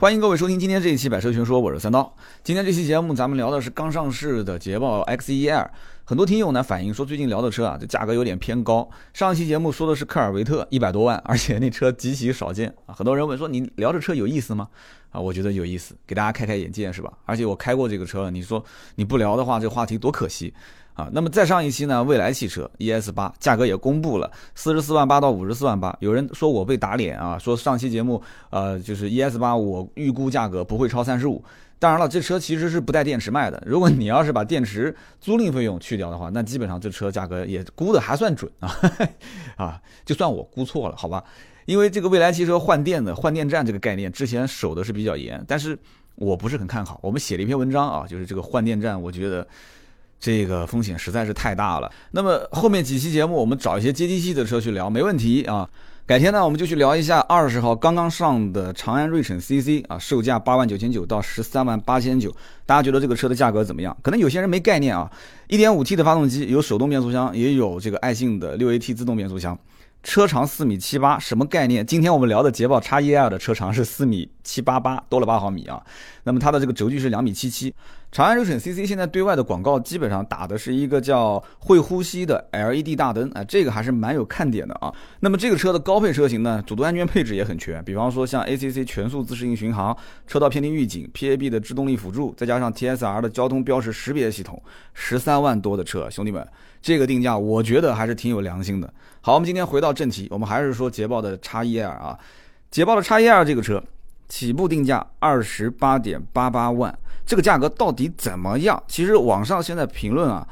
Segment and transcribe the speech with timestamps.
[0.00, 2.16] 欢迎各位收听今天这一期《百车全说》，我是三刀。
[2.42, 5.70] 今天这期节目咱们聊的是刚上市的捷豹 XE-L。
[6.04, 8.88] 很多听友呢反映说，最近聊的车啊，这价格有点偏高。
[9.12, 12.94] 上一期节目说的是科尔维特一百多万，而且那车极其少见啊。
[12.94, 14.68] 很多人问说，你聊这车有意思吗？
[15.10, 17.12] 啊，我觉得有意思，给大家开开眼界是吧？
[17.26, 18.64] 而且我开过这个车，你说
[18.94, 20.54] 你不聊的话，这话题多可惜。
[21.00, 22.04] 啊，那么再上一期呢？
[22.04, 25.96] 未来汽车 ES 八价格也公布了，四十四万八到五十四万八。
[26.00, 31.42] 有人说我被打脸啊，说上期节目，呃，就是 ES 八我预估价格不会超三十五。
[31.78, 33.62] 当然了，这车其实是不带电池卖的。
[33.64, 38.76] 如果你要是把电池租赁费用去掉的话，那基本上这车价格也估的还算准啊。
[39.56, 41.24] 啊，就算我估错了，好吧？
[41.64, 45.78] 因为这个未来汽车换电的换电站这个概念之前守的是比较严，但是
[46.16, 47.00] 我不是很看好。
[47.02, 49.46] 我们写了一篇文章啊，就是这个换电站，我觉得。
[50.20, 51.90] 这个风险实在是太大了。
[52.10, 55.68] 那么后面几期节目，我们找一些接地气的车去聊，没问题啊。
[56.06, 62.34] 改天呢，我们就去聊一下二十号刚刚上的长安睿骋 CC 啊，售价八万九千九到十三万八千九，
[62.66, 63.96] 大家觉得这个车的价格怎么样？
[64.02, 65.08] 可能有些人没概念啊。
[65.46, 69.56] 一点五 T 的发动机，有手动变速箱，也有这个爱信的六 AT 自动变速箱。
[70.02, 71.84] 车长四米七八，什么概念？
[71.84, 75.82] 今天我们聊的捷豹 XE-L 的车长是四米七八八，多了八毫米啊。
[76.24, 77.74] 那么它的这个轴距是两米七七。
[78.10, 84.92] 长安睿骋 CC 现在对外的广告基本上打的是一个叫会呼吸的 LED 大灯，啊，这个还是蛮有看点的啊。
[85.20, 94.60] 那么这个车的高配车型呢，主动安全配置也很全，比方说像 ACC 全速自适应巡航、车道偏离预警、PAB 的制动力辅助，再加上 TSR 的交通标识识别系统，
[94.92, 96.44] 十三万多的车，兄弟们，
[96.82, 98.92] 这个定价我觉得还是挺有良心的。
[99.20, 102.18] 好，我们今天回到正题，我们还是说捷豹的 XE-L 啊，
[102.70, 103.82] 捷豹的 XE-L 这个车
[104.28, 106.96] 起步定价二十八点八八万。
[107.26, 108.82] 这个价格到底怎么样？
[108.88, 110.46] 其实网上现在评论啊，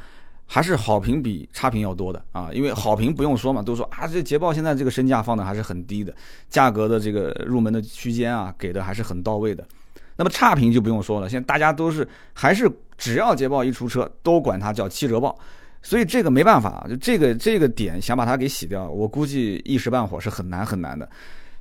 [0.46, 2.50] 还是好评比差评要多的啊。
[2.52, 6.14] 因为好评不用说嘛，都说啊，这捷豹现在这个身价放的还是很低的，
[6.48, 9.66] 价格的这个入门的区间啊，给的还是很到位的。
[10.16, 15.36] 那么差评就不用说了，现在大家都是还是只要捷豹一出车，都管它叫七折豹，
[15.82, 21.08] 所以这个没办法，就这个这个点想把它给洗掉，我估计一时半会儿是很难很难的。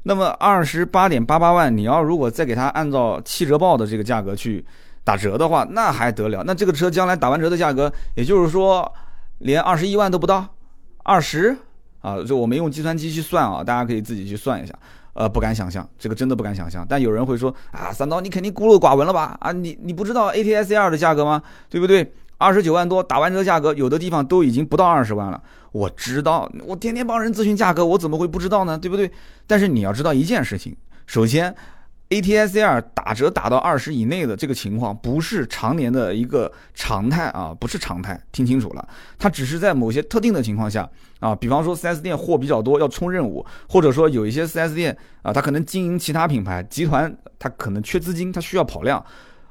[0.03, 4.65] 那么二十八点八八万，你要如果再给它按照七折报的这个价格去。
[5.03, 6.43] 打折的话，那还得了？
[6.45, 8.93] 那这个车将来打完折的价格，也就是说，
[9.37, 10.45] 连二十一万都不到，
[11.01, 11.55] 二十
[12.01, 12.21] 啊！
[12.23, 14.73] 就我没用计算机去算啊，大家可以自己去算一下。
[15.13, 16.85] 呃，不敢想象，这个真的不敢想象。
[16.89, 19.37] 但有人会说啊，三刀，你肯定孤陋寡闻了吧？
[19.39, 21.41] 啊，你你不知道 ATS 二的价格吗？
[21.69, 22.13] 对不对？
[22.37, 25.41] 二十九万多，打完折价格，有的地方都已经不到二十万了。
[25.71, 28.77] 我知道，我天天帮人咨询价格，我怎么会不知道呢？
[28.77, 29.11] 对不对？
[29.45, 31.55] 但是你要知道一件事情，首先。
[32.09, 38.87] A T S R 打折打到二十以内的这个情况不是常年的一个常态啊，不是常态，听清楚了，
[39.19, 40.89] 它只是在某些特定的情况下
[41.19, 49.05] 啊，比方说 4S 店货比较多要冲任务，或者说有一些 4S 店啊，它可能经营其他品牌集团，它可能缺资金，它需要跑量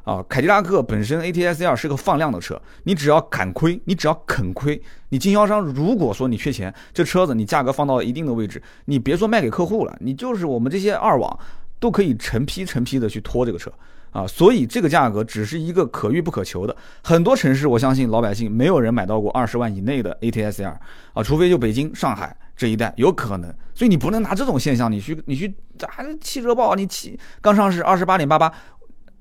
[0.06, 0.24] 啊。
[0.26, 4.80] 凯迪拉克本身 A T S R 是个放量的车，你只要敢亏，你只要肯亏，
[5.10, 11.38] 你经销商如果说你缺钱，这车子你价格放到一定的位置，你别说卖给客户了，你就是我们这些二网。
[11.78, 13.70] 都可以成批成批的去拖这个车
[14.10, 16.74] 啊，所以这个价格只是一个可遇不可求的。
[17.04, 20.80] 很多城市，我相信老百姓没有人买到过二十万以内的 ATS-R
[21.12, 23.54] 啊，除非就北京、上海这一带有可能。
[23.74, 28.50] 所以你不能拿这种现象，你去你去啊，汽车报你汽刚上市二十八点八八，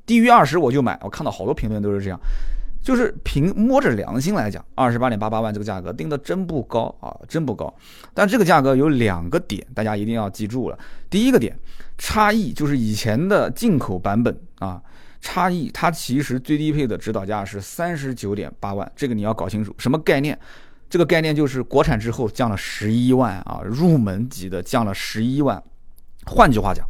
[0.05, 0.99] 低于二十我就买。
[1.01, 2.19] 我看到好多评论都是这样。
[2.83, 7.73] 就是凭摸着良心来讲，二十八点八八万这个价格定的真不高啊，真不高。
[8.13, 10.77] 但这个价格有两个点，大家一定要记住了。
[11.09, 11.57] 第一个点，
[11.97, 14.79] 差异就是以前的进口版本啊，
[15.19, 20.37] 差异它其实最低配的指导价是三十九点八万，这个你要搞清楚什么概念。
[20.87, 25.59] 这个概念就是国产之后降了十一万啊，入门级的降了十一万。
[26.27, 26.87] 换句话讲，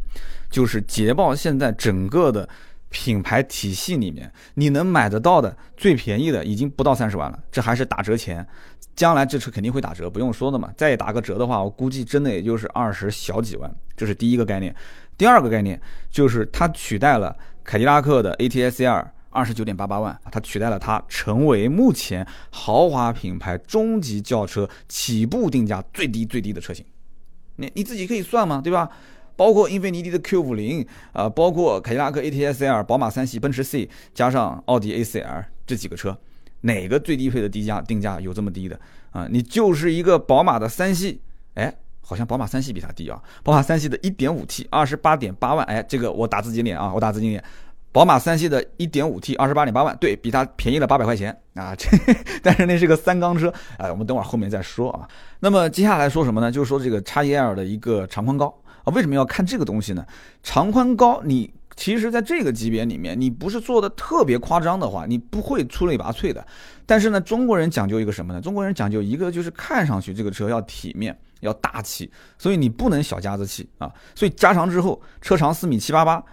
[0.50, 2.50] 就是捷豹现在整个的。
[2.98, 8.48] 品牌体系里面，你能买得到的最便宜的已经不到三十万了，这还是打折前，
[8.96, 10.72] 将来这车肯定会打折，不用说的嘛。
[10.78, 14.74] 再打个折的话，我估计真的也就是二十小几万，这是第一个概念。
[15.18, 15.78] 第二个概念
[16.10, 17.36] 就是它取代了
[17.66, 26.86] 凯迪拉克的 ATS-R，二十九点八八万，它取代了它，成为目前豪华品牌中级轿车起步定价最低最低的车型。
[27.58, 28.90] 你你自己可以算嘛，对吧？
[29.36, 36.18] 包括英菲尼迪的 Q 五零啊，包括凯迪拉克 ATS-L、宝马三系、奔驰 C，加上奥迪 A4L 这几个车，
[36.62, 38.80] 哪个最低配的低价定价有这么低的
[39.12, 39.28] 啊？
[39.30, 41.20] 你就是一个宝马的三系，
[41.56, 43.22] 哎，好像宝马三系比它低啊。
[43.44, 47.44] 宝马三系的 1.5T 二十八点八万，哎，这个我打自己脸啊，我打自己脸。
[47.92, 51.74] 宝马三系的 1.5T 二十八点八万，对比它便宜了八百块钱啊。
[51.80, 51.88] 这
[52.44, 55.08] 但是那是个三缸车，哎，我们等会儿后面再说啊。
[55.40, 56.52] 那么接下来说什么呢？
[56.52, 58.54] 就是说这个 XE-L 的一个长宽高。
[58.86, 60.06] 啊，为什么要看这个东西呢？
[60.42, 66.46] 长宽高，你其实在这个级别里面，你不是做的特别夸张的话，你不会出类拔萃的。
[66.86, 68.40] 但是呢，中国人讲究一个什么呢？
[68.40, 73.92] 中国人讲究一个就是看上去这个车要体面、要大气，所以你不能小家子气啊。
[74.14, 76.24] 所以加长之后，车长四米七八八。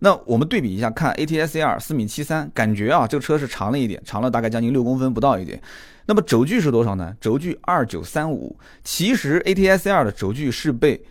[0.00, 5.58] 那我们对比一下，看 ATS R 四米七三，感觉啊这个车是长了一点，长了大概将近六公分不到一点。
[6.06, 7.16] 那么轴距是多少呢？
[7.20, 8.58] 轴距二九三五。
[8.82, 11.02] 其实 ATS R 的轴距是被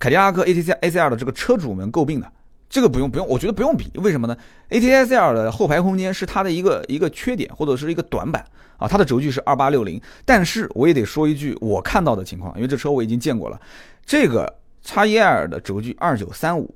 [0.00, 2.32] 凯迪拉克 ATS A C R 的这个车主们诟病的。
[2.68, 4.36] 这个不用不用，我觉得不用比，为什么呢
[4.70, 8.44] ？ATSL 的后排空间是它的一个一个缺点或者是一个短板
[8.78, 8.88] 啊。
[8.88, 13.60] 它的轴距是二八六零，但是我也得说一句我看到的情况，因为这车我已经见过了，
[14.06, 16.74] 这个叉一 L 的轴距二九三五，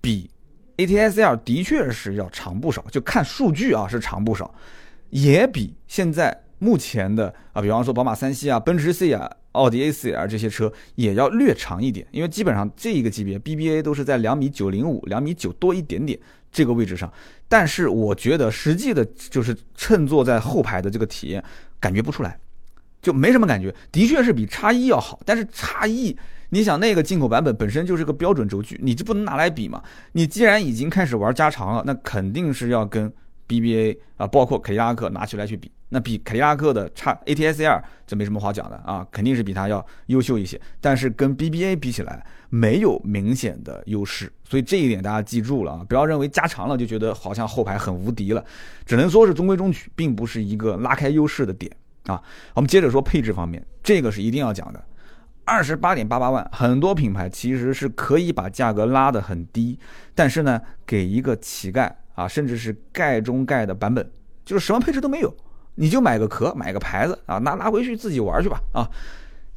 [0.00, 0.30] 比。
[0.76, 4.52] A T S L 的确是要长不少，就看数据啊是长不少，
[5.10, 16.18] 也比现在目前的啊，比方说宝马三系啊、奔驰 C 啊、奥迪 A 四 L 这些车也要略长一点，因为基本上这一个级别 B B A 都是在两米九零五、两米九多一点点
[16.50, 17.12] 这个位置上。
[17.48, 21.44] 但是我觉得实际的就是乘坐在后排的这个体验
[21.78, 22.38] 感觉不出来，
[23.02, 23.72] 就没什么感觉。
[23.92, 26.16] 的确是比叉一要好，但是叉一。
[26.50, 29.82] 你想那个进口版本本身就是个标准轴距，你就不能拿来比嘛？
[30.12, 33.12] 你既然已经开始玩加长了，那肯定是要跟
[33.48, 35.70] BBA 啊，包括凯迪拉克拿起来去比。
[35.90, 40.60] 那比凯迪拉克的差 ATS-R 这没什么好讲的啊，肯定是比它要优秀一些。
[40.80, 44.32] 但是跟 BBA 比起来，没有明显的优势。
[44.42, 48.44] 所以这一点大家记住了啊，不要认为加长了就觉得好像后排很无敌了，
[48.84, 51.70] 只能说是中规中矩，并不是一个拉开优势的点
[52.06, 52.20] 啊。
[52.54, 54.84] 我们接着说配置方面，这个是一定要讲的。
[55.44, 59.78] 二十八点八八万，很多品牌其实是可以把价格拉得很低，
[60.14, 64.10] 但是呢，给一个乞丐啊，甚至是盖中盖的版本，
[64.44, 65.34] 就是什么配置都没有，
[65.74, 68.88] 你就买个壳，买个牌子啊，拿拿回去自己玩去吧啊。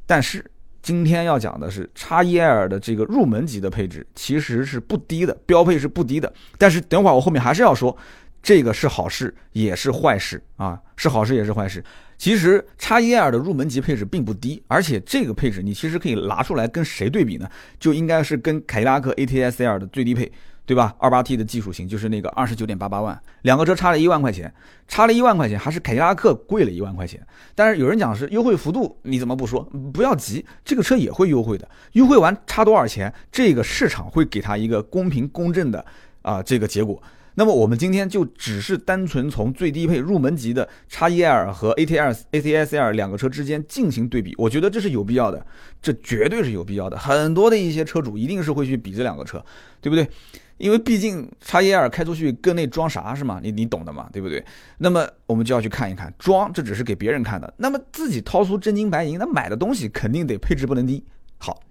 [0.05, 0.43] 但是
[0.81, 6.31] 今天要讲的是叉一 L 的这个入门级的配置，其实是不低的，标配是不低的。
[6.57, 7.95] 但是等会儿我后面还是要说，
[8.41, 11.83] 这个是好事也是坏事啊，是好事也是坏事。
[12.17, 17.47] 其实叉一 L 的入门级配置并不低，而且这个配置你其实可以拿出来跟谁对比呢？
[17.79, 20.31] 就应该是跟凯迪拉克 ATS L 的最低配，
[20.67, 20.93] 对吧？
[20.99, 24.53] 二八 T 的技术型就是那个二十九点八八万，两个车差了一万块钱，
[24.85, 27.25] 差了一万块钱，还是凯迪拉克贵了一万块钱。
[27.55, 29.63] 但是有人讲是优惠幅度，你怎么不说？
[29.93, 35.85] 不要急，这个车也会优惠的，优惠完差多少钱，这个市场会给他一个公平公正的
[36.21, 37.01] 啊这个结果。
[37.39, 45.45] 那么我们今天就只是单纯从最低配入门级的叉一 L 和 ATS ATS L 两个车之间进行对比，我觉得这是有必要的，
[45.79, 46.97] 这绝对是有必要的。
[46.97, 49.37] 很多的一些车主一定是会去比这两个车，
[49.79, 50.09] 对不对？
[50.57, 53.39] 因为毕竟叉一 L 开出去跟那装啥是吗？
[53.43, 54.43] 你你懂的嘛，对不对？
[54.79, 61.03] 那么我们就要去看一看，装这只是给别人看的，那么自己掏出真金白银，那买的东西肯定得配置不能低。
[61.37, 61.61] 好。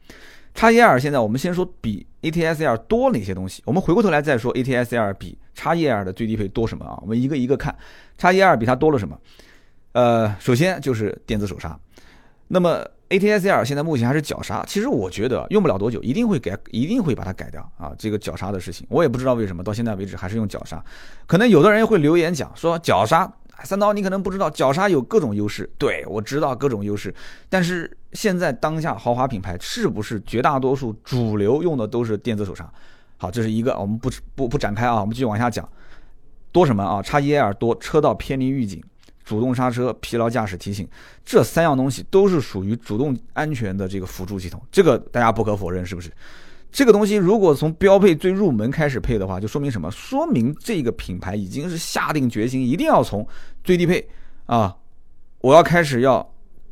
[0.57, 6.99] 叉一 L 现在我们先说比 ATS L 多哪些东西，我们回过头来再说 ATS L 比叉一 L 的最低配多什么啊？
[7.03, 7.77] 我们一个一个看，
[8.17, 9.17] 叉一 L 比它多了什么？
[9.93, 11.79] 呃，首先就是电子手刹。
[12.49, 17.93] 那么 ATS L 现在目前还是脚刹，其实我觉得用不了多久，一定会改，一定会把它改掉啊。
[17.99, 20.83] 这个脚刹的事情，我也不知道为什么到现在为止还是用脚刹，
[21.27, 23.31] 可能有的人会留言讲说脚刹。
[23.65, 25.69] 三刀，你可能不知道，脚刹有各种优势。
[25.79, 27.13] 对我知道各种优势，
[27.49, 32.67] 但是现在当下豪华品牌是不是绝大多数主流用的都是电子手刹？
[33.19, 35.69] 好，这是一个，我们不不不展开啊，我们继续往下讲。
[36.51, 37.03] 多什么啊？
[37.03, 38.83] 叉一 L 多车道偏离预警、
[39.25, 40.89] 主动刹车、疲劳驾驶提醒，
[41.23, 46.11] 这三样东西都是属于主动安全的这个辅助系统，这个大家不可否认，是不是？
[46.73, 49.91] 这个东西如果从标配最入门开始配的话，就说明什么？
[49.91, 53.27] 说明这个品牌已经是下定决心，一定要从
[53.63, 54.07] 最低配
[54.47, 54.75] 啊，
[55.41, 56.27] 我要开始要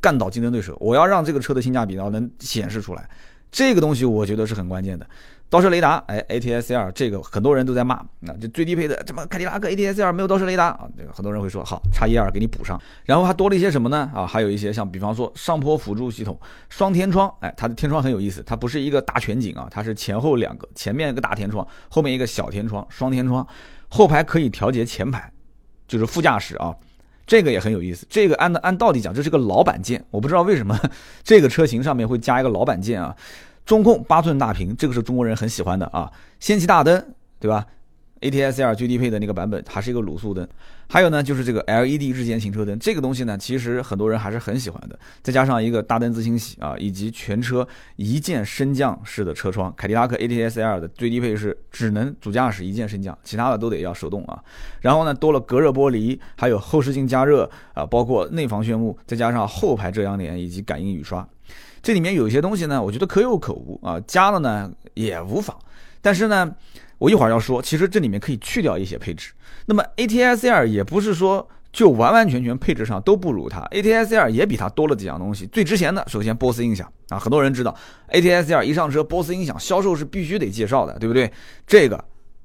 [0.05, 3.09] 干倒竞争对手，我要让这个车的性价比呢能显示出来。
[3.51, 5.07] 这个东西我觉得是很关键的。
[5.49, 10.87] 倒车雷达，哎，ATS-R 这个很多人都在骂，那这最低配的，怎么凯迪拉克 ATS-R 没有倒车雷达啊？
[10.99, 14.11] 这个很多人会说，好，叉一二给你补上，然后还多了一些什么呢？
[14.13, 23.47] 啊，还有一些像比方说上坡辅助系统、双天窗，哎，它的天窗很有意思，它不是一个大全景啊，它是前后两个，前面一个大天窗，后面一个小天窗，双天窗，
[23.89, 25.31] 后排可以调节前排，
[25.87, 26.75] 就是副驾驶啊，
[27.27, 28.07] 这个也很有意思。
[28.09, 30.79] 这个按按道理讲，这是个老板键，我不知道为什么
[31.25, 33.15] 这个车型上面会加一个老板键啊。
[33.65, 36.11] 中控八寸大屏，这个是中国人很喜欢的啊。
[36.39, 37.03] 氙气大灯，
[37.41, 37.67] 对吧
[38.21, 40.47] A T S L 最低配的那个版本还是一个卤素灯。
[40.87, 44.99] 还有呢，就是这个 LED 日间行车灯，这个东西呢，其实很多人还是很喜欢的。
[45.23, 47.67] 再加上一个大灯自清洗啊，以及全车
[47.97, 49.73] 一键升降式的车窗。
[49.77, 54.43] 凯迪拉克 A T S L 的最低配是只能主驾驶一键升降，其他的都得要手动啊。
[54.81, 61.27] 然后呢，多了隔热玻璃，还有后视镜加热啊，包括内防眩目，再加上后排遮阳帘以及感应雨刷。
[61.83, 65.57] 这里面有些东西呢，我觉得可有可无啊，加了呢也无妨。
[66.01, 66.55] 但是呢，
[66.99, 69.33] 我一会儿要说，其实这里面可以去掉一些配置。
[69.67, 75.47] 那么 ATS-L 也不是说就完完全全配置上都不如它，ATS-L 也比它多了几样东西。
[75.47, 77.75] 最值钱的，首先波斯音响啊，很多人知道
[78.11, 81.31] ATS-L 一上车，波斯音响销售是必须得介绍的，对不对？
[81.67, 82.03] 这个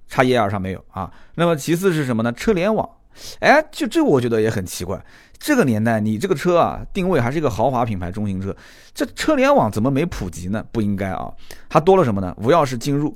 [0.07, 1.11] 叉 E L 上没有啊。
[1.35, 2.31] 那么其次是什么呢？
[2.33, 2.89] 车联网，
[3.39, 4.99] 哎，就这我觉得也很奇怪。
[5.37, 8.53] 这个年代，你这个车啊，定位还是一个豪华品牌中型车，
[8.93, 10.65] 这车联网怎么没普及呢？
[10.71, 11.31] 不应该啊，
[11.69, 12.35] 它多了什么呢？
[12.39, 13.15] 无钥匙进入，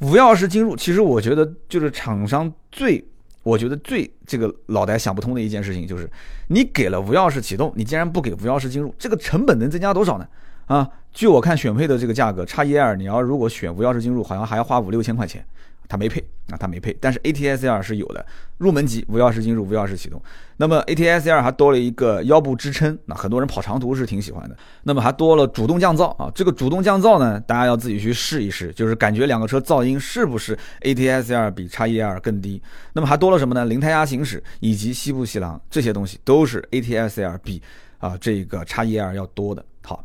[0.00, 3.02] 无钥匙进入，其实我觉得就是厂商最，
[3.42, 6.08] 我觉得最这个脑袋想不通的一件事情，就是
[6.48, 10.26] 你给了无钥匙启动，你竟然不给无钥匙进入，这个成本能增加多少呢？
[10.66, 15.44] 啊，据我看选配的这个价格，叉一二你要如果选无钥匙进入，好像还要花五六千块钱。
[15.88, 18.24] 它没配啊，它没配，但是 ATS-L 是有的，
[18.58, 20.20] 入门级无钥匙进入、无钥匙启动。
[20.56, 24.56] 那么 ATS-L 还多了一个腰部支撑，那很多人跑长途是挺喜欢的。
[24.82, 32.62] 那么还多了主动降噪啊，这个主动降噪呢，大家要自己去试一试，就是感觉两个车噪音是不是 ATS-L 比 x E R 更低。
[32.92, 33.64] 那么还多了什么呢？
[33.64, 37.62] 零胎压行驶以及西部气囊这些东西都是 ATS-L 比
[37.98, 39.64] 啊这个 x E R 要多的。
[39.82, 40.04] 好，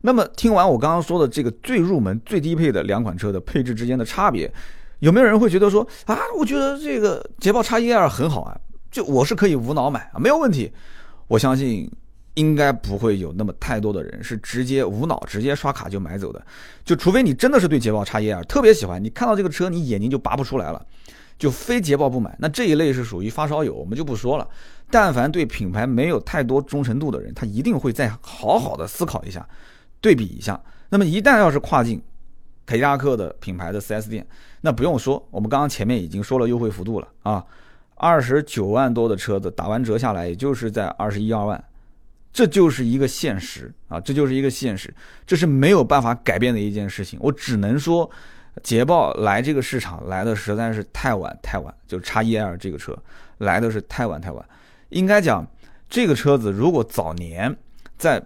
[0.00, 4.50] 那么听完我刚刚说的这个最入门、最低配的两款车的配置之间的差别。
[5.00, 6.18] 有没有人会觉得说啊？
[6.38, 8.58] 我觉得这个捷豹 X1 很好啊，
[8.90, 10.72] 就我是可以无脑买啊，没有问题。
[11.26, 11.90] 我相信
[12.34, 16.44] 应该不会有那么太多的人是直接无脑直接刷卡就买走的，
[16.84, 20.84] 就除非你真的是对捷豹 X1 特别喜欢，你看到这个车你眼睛就拔不出来了，
[21.38, 22.34] 就非捷豹不买。
[22.38, 24.48] 那这一类是属于发烧友，我们就不说了。
[24.90, 29.46] 但凡对品牌没有太多忠诚度的人，他一定会再好好的思考一下，
[30.00, 30.58] 对比一下。
[30.88, 32.00] 那么一旦要是跨境，
[32.68, 34.26] 凯迪拉克的品牌的 4S 店。
[34.60, 37.42] 那不用说，我们刚刚前面已经说了优惠幅度了啊，
[37.94, 41.64] 二十九万多的车子打完折下来，也就是在二十一二万，
[42.30, 44.94] 这就是一个现实啊，这就是一个现实，
[45.26, 47.18] 这是没有办法改变的一件事情。
[47.22, 48.10] 我只能说，
[48.62, 52.94] 捷豹来这个市场来的实在是太晚太晚，就叉 E L 这个车
[53.38, 54.44] 来的是太晚太晚。
[54.90, 55.46] 应该讲，
[55.88, 57.56] 这个车子如果早年
[57.96, 58.22] 在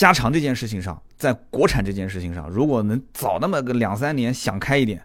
[0.00, 5.04] 加长这件事情上，在国产这件事情上，如果能早那么个两三年想开一点。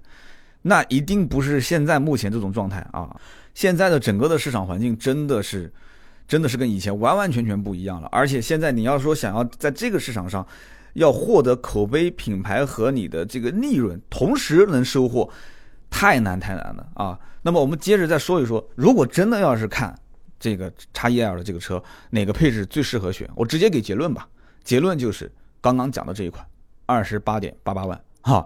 [0.62, 3.14] 那一定不是现在目前这种状态啊！
[3.54, 5.70] 现在的整个的市场环境真的是，
[6.30, 8.08] 真的是跟以前完完全全不一样了。
[8.10, 10.48] 而且现在你要说想要在这个市场上，
[10.94, 15.30] 要获得口碑、品牌和你的这个利润同时能收获，
[15.90, 17.20] 太难太难了啊！
[17.42, 19.94] 那么我们接着再说一说，如果真的要是看
[20.40, 24.25] 这个叉 E L 的这个车哪个配置最适合选，我直接给结论吧。
[24.65, 25.31] 结论就是
[25.62, 26.45] 刚刚讲的这一款，
[26.86, 28.45] 二十八点八八万哈。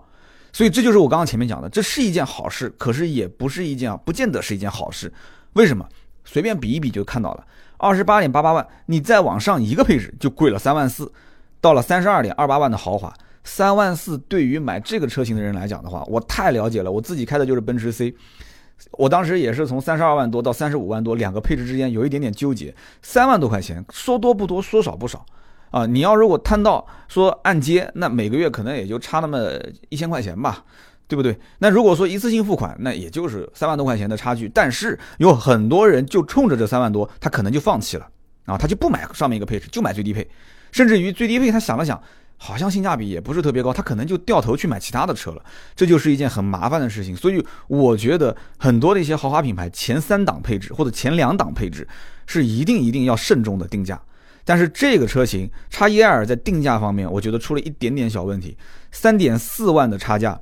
[0.51, 5.11] 所以这就是我刚刚前面讲的，这是一件好事，可是也不是一件啊，不见得是一件好事。
[5.53, 5.87] 为什么？
[6.25, 7.47] 随便比一比就看到了，
[7.77, 11.11] 二十八点八八万，你再往上一个配置就贵了三万四，
[11.61, 13.11] 到了三十二点二八万的豪华，
[13.43, 18.13] 三万四对于买这个车型的人来讲的话，我太了解了，我自己开的就是奔驰 C，
[18.91, 25.25] 我当时也是从三十二万多到三十五万多，两个配置之间有一点点纠结，三万多块钱，说多不多，说少不少。
[25.71, 29.51] 啊，你要如果摊到说按揭，那每个月可能也就差那么
[29.89, 30.63] 一千块钱吧，
[31.07, 31.37] 对不对？
[31.59, 34.49] 那如果说一次性付款，那也就是三万多块钱的差距。
[34.49, 38.07] 但是有很多人就冲着这三万多，他可能就放弃了
[38.45, 40.27] 啊，他就不买上面一个配置，就买最低配，
[40.71, 42.01] 甚至于最低配他想了想，
[42.37, 45.43] 好像性价比也不是特别高，他可能就掉头去买其他的车了。
[45.75, 47.15] 这就是一件很麻烦的事情。
[47.15, 51.87] 所以我觉得很多的一些豪华品牌前三档配置或者前两档配置
[52.25, 54.01] 是一定一定要慎重的定价。
[54.49, 58.57] 但是这个车型叉一 L 在定价方面，我觉得出了一点点小问题，
[58.91, 60.41] 三点四万的差价，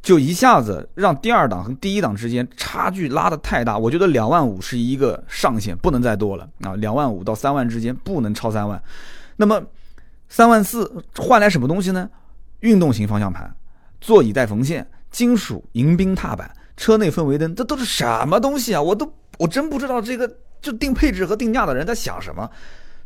[0.00, 3.76] 就一下子让第二档和第一档之间差距拉得太大。
[3.76, 6.74] 我觉得两万五是一个上限，不能再多了啊！
[6.76, 8.82] 两万五到三万之间不能超三万。
[9.36, 9.62] 那么
[10.30, 12.08] 三万四换来什么东西呢？
[12.60, 13.54] 运动型方向盘、
[14.00, 18.80] 座椅带缝线、金属迎宾踏板、车内氛围灯，这都是什么东西啊？
[18.80, 22.48] 我都我真不知道这个就定配置和定价的人在想什么。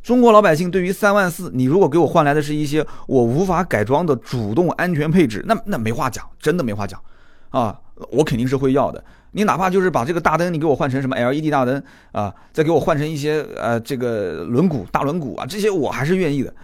[0.07, 7.01] 中国老百姓对于三万四，你如果给我换来的是一些我无法改装的主动安全配置，那那没话讲，真的没话讲，
[7.51, 7.77] 啊，
[8.13, 9.05] 我肯定是会要的。
[9.33, 11.83] 你哪怕就是把这个大灯，你给我换成什么 LED 大灯
[12.13, 16.55] 啊，再给我换成一些呃这个轮毂大轮毂啊，这些我还是愿意的。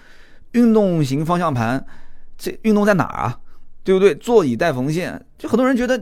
[0.53, 1.85] 运动型方向盘，
[2.39, 3.41] 这运动在哪儿啊？
[3.83, 4.15] 对不对？
[4.15, 6.01] 座椅带缝线，就很多人觉得。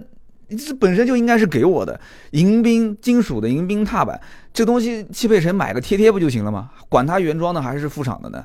[0.58, 2.00] 这本身就应该是给我的
[2.32, 4.20] 迎宾金属的迎宾踏板，
[4.52, 6.70] 这东西汽配城买个贴贴不就行了吗？
[6.88, 8.44] 管它原装的还是副厂的呢？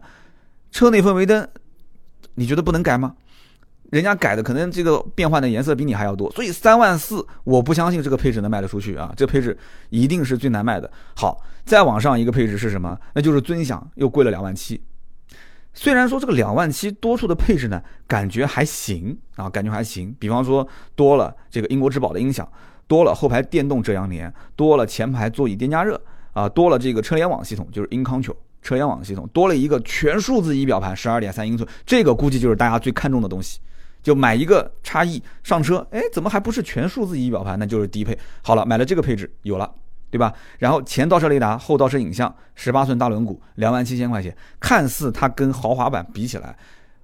[0.71, 1.47] 车内氛围灯，
[2.35, 3.15] 你觉得不能改吗？
[3.91, 9.13] 人家改的可能这个变换的颜色比你还要多，所以三万四，我不相信这个配置能卖得出去啊！
[9.15, 9.57] 这配置
[9.89, 10.91] 一定是最难卖的。
[11.15, 12.99] 好，再往上一个配置是什么？
[13.13, 14.83] 那就是尊享，又贵了两万七。
[15.73, 20.13] 虽然说这个两万七多出的配置呢，感觉还行啊，感觉还行。
[20.19, 22.49] 比方说多了这个英国之宝的音响，
[22.87, 25.99] 多了后排电动遮阳帘，多了前排座椅电加热
[26.33, 33.59] 啊，多了这个车联网系统，就是 InControl 车联网系统，多了一个全数字仪表盘，十二点三英寸，这个估计就是大家最看重的东西。
[34.01, 37.57] 就买一个叉 E 上车，哎，怎么还不是全数字仪表盘？
[37.57, 38.17] 那就是低配。
[38.41, 39.71] 好了，买了这个配置有了。
[40.11, 40.31] 对吧？
[40.59, 46.55] 然后前倒车雷达、后倒车影像、十八寸大轮毂，两万七千块钱，看似它跟豪华版比起来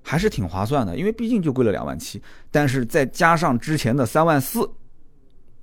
[0.02, 2.22] 还是挺划算的，因为毕竟就贵了两万七。
[2.50, 4.70] 但是再加上之前的三万四，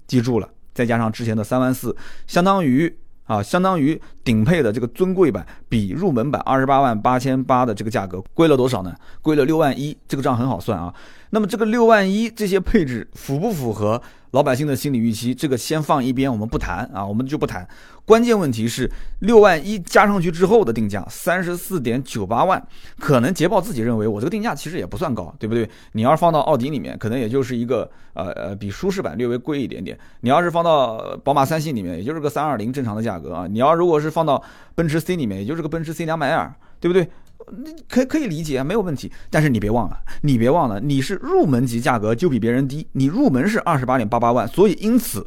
[0.08, 1.94] 记住了，再加上之前的三万四，
[2.26, 2.92] 相当于
[3.26, 8.94] 啊，相当于顶配的这个尊贵版比入门版二十八万八千八的这个价格贵了多少呢？
[9.22, 10.92] 贵了六万一，这个账很好算啊。
[11.30, 14.02] 那么这个六万一这些配置符不符合？
[14.32, 17.66] 老百姓的心理预期，这个先放一边，我们不谈啊，我们就不谈。
[18.04, 22.62] 关键问题是六万一加上去之后的定价三十四点九八万，
[22.98, 25.66] 可能捷豹自己认为我这个定价其实也不算高，对不对？
[25.92, 29.98] 你要是放到奥迪里面，可能也就是一个呃呃比舒适版略微贵一点点。
[30.20, 33.46] 你要是放到宝马三系里面，也就是个三二零正常的价格啊。
[33.46, 34.42] 你要如果是放到
[34.74, 37.08] 奔驰 C 里面，也就是个奔驰 C 两百 L，对不对？
[37.52, 39.12] 那可可以理解，没有问题。
[39.30, 45.24] 但是你别忘了，你别忘了，你是入门级价格就比别人低，你入门是二十八点八八万，所以因此，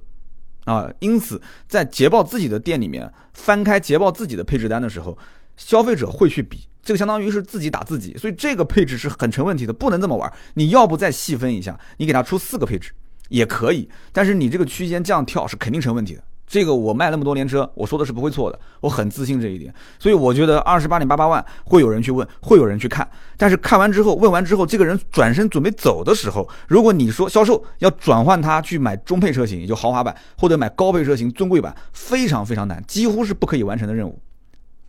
[0.65, 5.17] 啊，因此在捷豹自己的店里面翻开捷豹自己的配置单的时候，
[5.55, 10.31] 消费者会去比，这个相当于是自己打自己，所以这个配置是很成问题的，不能这么玩。
[10.55, 12.91] 你要不再细分一下，你给他出四个配置
[13.29, 16.24] 也可以，但是你这个区间这样跳是肯定成问题的。
[16.51, 19.74] 这个我卖那么多年车，我说的是不会错的，我很自信这一点。
[19.98, 23.10] 所以我觉得二十八点八八万会有人去问，会有人去看。
[23.38, 34.20] 但是看完之后，问完之后，这个人转身准备走的时候，如果你说销售要转换他去买中配车型，也就豪华版，或者买高配车型尊贵版，非常非常难，几乎是不可以完成的任务，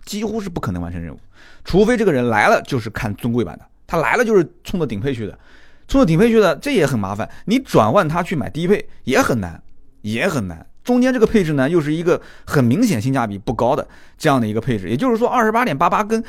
[0.05, 1.19] 几乎是不可能完成任务。
[1.65, 5.39] 除非这个人来了就是看尊贵版的，他来了就是冲着顶配去的，
[5.87, 7.31] 冲着顶配去的，这也很麻烦。
[7.45, 9.63] 你转换他去买低配也很难，
[10.01, 10.67] 也很难。
[10.85, 13.87] 中间这个配置呢，又是一个很明显性价比不高的
[14.17, 16.23] 这样的一个配置，也就是说，二十八点八八跟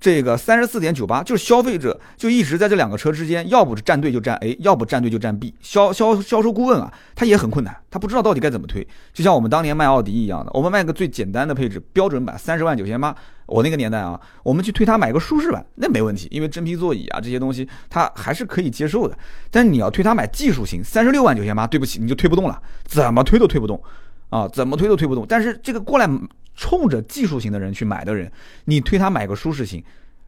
[0.00, 5.54] 这个三十四点九八，就是消费者就一直在这两个车之间，要不站队就站 A，要不站队就站 B。
[5.60, 8.86] 销销销售顾问啊，他也很困难，他不知道到底该怎么推。
[9.12, 13.14] 就像我们当年卖奥迪一样的，我们卖个最简单的配置，标准版三十万九千八。
[13.50, 19.18] 我那个年代啊，我们去推他买个舒适版，那没问题，因为真皮座椅啊这些东西他还是可以接受的。
[19.50, 23.82] 但是你要推他买技术型，三十六万九千八，对不起，你就推不动了，怎么推都推不动，
[24.28, 25.26] 啊，怎么推都推不动。
[25.28, 26.08] 但是这个过来
[26.54, 28.30] 冲着技术型的人去买的人，
[28.66, 29.82] 你推他买个舒适型。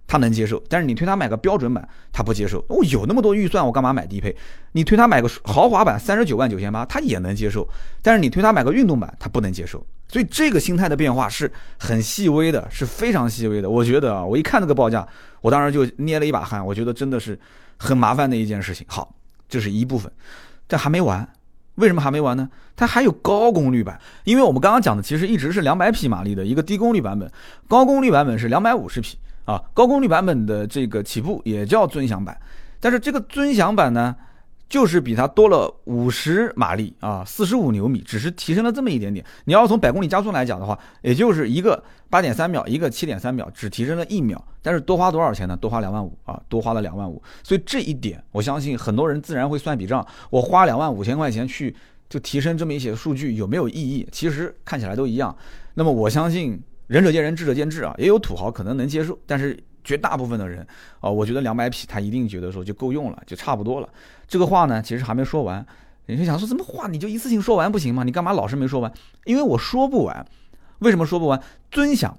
[0.06, 2.62] 他能接受，但是你推他买个标准版，他不接受。
[2.68, 4.36] 我有那么多预算，我干嘛买低配？
[4.72, 7.66] 你推他买个豪华版，三十九万九千八，他也能接受。
[8.02, 9.84] 但是你推他买个运动版，他不能接受。
[10.08, 13.70] 所以这个心态的变化是很细微的，是非常细微的。
[13.70, 15.06] 我觉得啊，我一看那个报价，
[15.40, 16.64] 我当时就捏了一把汗。
[16.64, 17.38] 我觉得真的是
[17.78, 18.84] 很麻烦的一件事情。
[18.90, 19.14] 好，
[19.48, 20.12] 这是一部分，
[20.66, 21.26] 但还没完。
[21.76, 22.46] 为什么还没完呢？
[22.76, 27.32] 它还有高功率版，因为我们刚刚讲的其实一直是两百匹马力的一个低功率版本，
[27.66, 29.16] 高功率版本是两百五十匹。
[29.44, 32.40] 啊，高功率版本的这个起步也叫尊享版，
[32.78, 34.14] 但是这个尊享版呢，
[34.68, 39.24] 就是比它多了五十马力啊，四十五牛米，只是提升了这么一点点。
[39.44, 45.56] 你要从百公里加速来讲的话，也就是一个八点三秒，一个七点三秒，只提升了一秒，但是多花多少钱呢？
[45.56, 47.20] 多花两万五啊，多花了两万五。
[47.42, 51.74] 所以这一点，我相信很多人自然会算笔账，我花两万五千块钱去
[52.08, 54.06] 就提升这么一些数据有没有意义？
[54.12, 55.36] 其实看起来都一样。
[55.74, 56.62] 那么我相信。
[56.86, 60.66] 仁者见仁，智者见智啊，也有土豪可能能接受，但是绝大部分的人
[61.00, 63.88] 啊，我觉得两百匹他一定觉得说就够用了，就差不多了。
[64.28, 65.64] 这个话呢，其实还没说完。
[66.06, 68.02] 你就想说什么话，你就一次性说完不行吗？
[68.02, 68.92] 你干嘛老是没说完？
[69.24, 70.26] 因为我说不完。
[70.80, 71.40] 为什么说不完？
[71.70, 72.18] 尊享，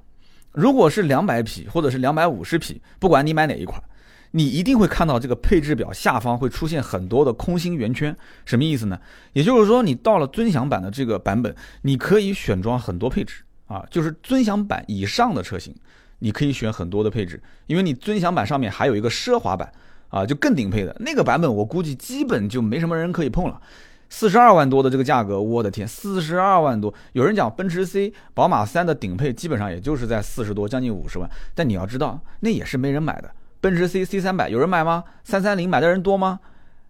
[0.54, 3.84] 如果是两百匹或者是两百五十匹，不管你买哪一款，
[4.32, 8.16] 你一定会看到这个配置表下方会出现很多的空心圆圈。
[8.46, 8.98] 什么意思呢？
[9.34, 13.44] 也就是说，你到了尊享版的这个版本，你可以选装很多配置。
[13.68, 15.74] 啊，就是尊享版以上的车型，
[16.20, 19.72] 你可以选很多的配置，因为你尊享版上面还有一个奢华版，
[20.10, 23.62] 啊，就更顶配的那个版本，我估计基本就没什么人可以碰了。
[24.10, 26.94] 四十二万多的这个价格，我的天，四十二万多！
[27.14, 33.32] 有人讲奔驰 C、宝马三的顶配基本上也就是在四十多，将近五十万，但你要知道，那也是没人买的。
[33.60, 35.04] 奔驰 C、C 三百有人买吗？
[35.24, 36.40] 三三零买的人多吗？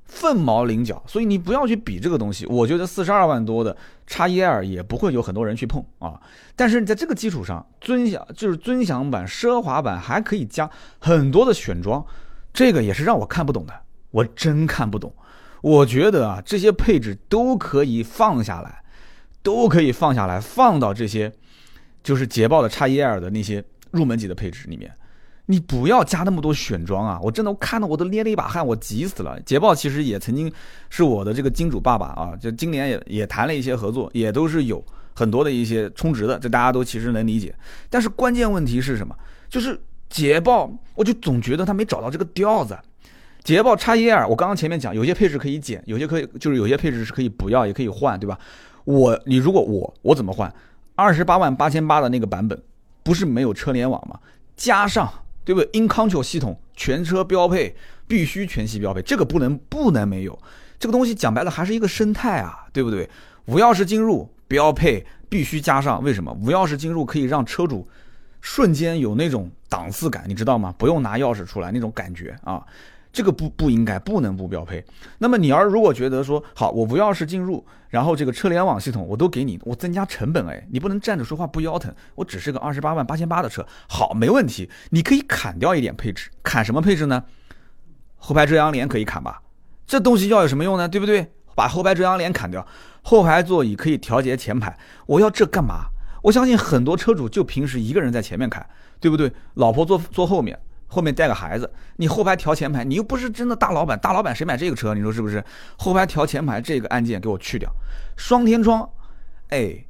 [0.05, 2.45] 凤毛麟角，所以你不要去比这个东西。
[2.45, 6.19] 我觉得四十二万多的叉一 L 也不会有很多人去碰啊。
[6.55, 12.05] 但是你在这个基础上，尊享就是尊享版、奢华版还可以加很多的选装，
[12.53, 13.73] 这个也是让我看不懂的，
[14.11, 15.13] 我真看不懂。
[15.61, 18.83] 我觉得啊，这些配置都可以放下来，
[19.41, 21.31] 都可以放下来，放到这些
[22.03, 24.93] 就是捷豹的叉一 L 的那些入门级的配置里面。
[25.47, 27.19] 你不要加那么多选装啊！
[27.21, 29.39] 我真的我看到我都捏了一把汗，我急死了。
[29.41, 30.51] 捷豹其实也曾经
[30.89, 37.53] 是我的这个金主爸爸啊，就今年也也谈了一些合作，也都是有很多的一些充值的，这大家都其实能理解。
[37.89, 39.13] 但是关键问题是什么？
[39.49, 39.77] 就是
[40.09, 42.77] 捷豹，我就总觉得他没找到这个调子。
[43.43, 48.39] 捷豹 x e r 我刚刚前面讲，有些配置可以减，有些可以就是有些配置是可以不要，也可以换，对吧？
[48.85, 50.53] 我你如果我我怎么换？
[50.95, 52.57] 二十八万八千八的那个版本，
[53.03, 54.17] 不是没有车联网吗？
[54.55, 55.11] 加上
[55.45, 57.75] 对不对？InControl 系统全车标配，
[58.07, 60.37] 必须全系标配，这个不能不能没有。
[60.79, 63.09] 这个东西讲白了还是一个生态啊，对不对？
[63.45, 66.31] 无钥匙进入标配必须加上，为什么？
[66.41, 67.87] 无钥匙进入可以让车主
[68.41, 70.73] 瞬间有那种档次感，你知道吗？
[70.77, 72.63] 不用拿钥匙出来那种感觉啊。
[73.13, 74.83] 这个不不应该不能不标配。
[75.19, 81.93] 那么你要是如果觉得说好，我无钥匙进入，然后这个车联网系统我都给你，我增加成本哎，你不能站着说话不腰疼。
[82.15, 87.23] 我只是个二十八万八千八的车，好没问题，你可以砍掉一点配置，砍什么配置呢？
[88.17, 89.41] 后排遮阳帘可以砍吧？
[89.85, 90.89] 这东西要有什么用呢？
[90.89, 91.31] 对不对？
[91.55, 92.65] 把后排遮阳帘砍掉，
[93.03, 95.85] 后排座椅可以调节前排，我要这干嘛？
[96.23, 98.65] 我相信很多车主就平时一个人在前面开，
[98.99, 99.31] 对不对？
[99.53, 100.59] 老婆坐坐后面。
[100.93, 104.93] 后面带个孩子，你后排调前排，你又不是真的大老板，大老板谁买这个车？
[104.93, 105.43] 你说是不是？
[105.75, 107.67] 后排调前排这个按键给我去掉，
[108.15, 108.87] 双天窗，
[109.49, 109.83] 哎，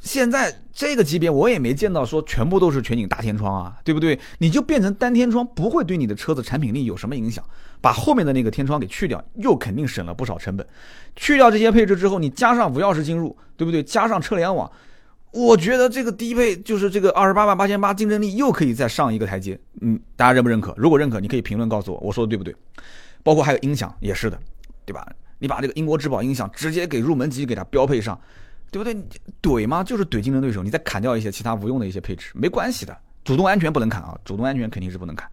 [0.00, 4.18] 现在这个级别我也没见到说全部都是全景大天窗啊，对不对？
[4.38, 7.44] 你就变成单天窗，不会对你的车子产品力有什么影响。
[7.82, 10.66] 把后面的那个天窗给去掉，又肯定省了不少成本。
[11.16, 13.82] 去掉这些配置之后，你加上无钥匙进入，对不对？
[13.82, 14.70] 加上车联网。
[15.32, 19.58] 我觉得这个低配就是这个二十八万八千八，竞争力又可以再上一个台阶。
[19.80, 20.74] 嗯，大家认不认可？
[20.76, 22.54] 如果认可，你可以评论告诉我，我说的对不对？
[23.22, 24.38] 包括还有音响也是的，
[24.84, 25.06] 对吧？
[25.38, 28.18] 你把这个英国之宝音响直接给入门级给它标配上，
[28.70, 28.96] 对不对？
[29.40, 29.84] 怼吗？
[29.84, 32.96] 就是怼竞争对手，你再砍掉一些其他无用的一些配置，没关系的。
[33.24, 35.30] 主动安全不能砍啊，主动安全肯定是不能砍。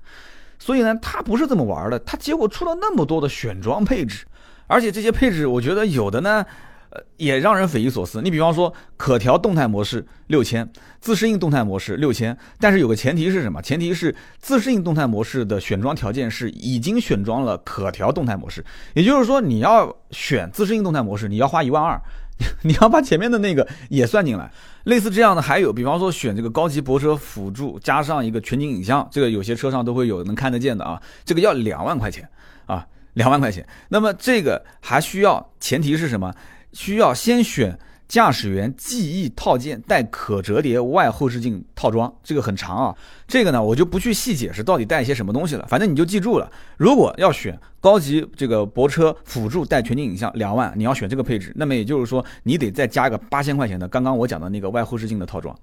[0.59, 4.25] 所以呢，它不是这么玩的，它结果出了那么多的选装配置，
[4.67, 6.45] 而且这些配置，我觉得有的呢。
[6.89, 8.21] 呃，也让人匪夷所思。
[8.21, 10.69] 你比方说，可调动态模式六千，
[11.01, 13.61] 自适应动态模式六千，但是有个前提是什么？
[13.61, 21.99] 前提是自适应动态模式的选装条件是已经选装了可调动态模式，也就是说，你要选自适应动态模式，你要花一万二，
[22.63, 24.51] 你要把前面的那个也算进来。
[24.85, 32.25] 类似这样的还有，比方说选这个高级泊车辅助加上一个全景影像，这个有些车上都会有能看得见的啊，这个要两万块钱
[32.65, 33.67] 啊，两万块钱。
[33.89, 36.33] 那么这个还需要前提是什么？
[36.77, 37.75] 需要先选
[38.07, 42.95] 驾驶员记忆套件带可折叠外后视镜套装，这个很长啊。
[43.27, 46.47] 这个呢，我就不去细解释到底带一些什么东西了，反正你就记住了。
[46.77, 55.57] 如果要选高级这个泊车辅助带全景影像两万，你要选这个配置，那么也就是说你得再加个八千块钱的刚刚我讲的那个外后视镜的套装。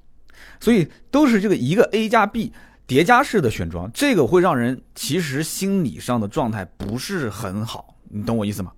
[0.58, 2.52] 所以都是这个一个 A 加 B
[2.88, 8.72] 叠加式的选装，这个会让人其实心理上的状态不是很好，你懂我意思吗？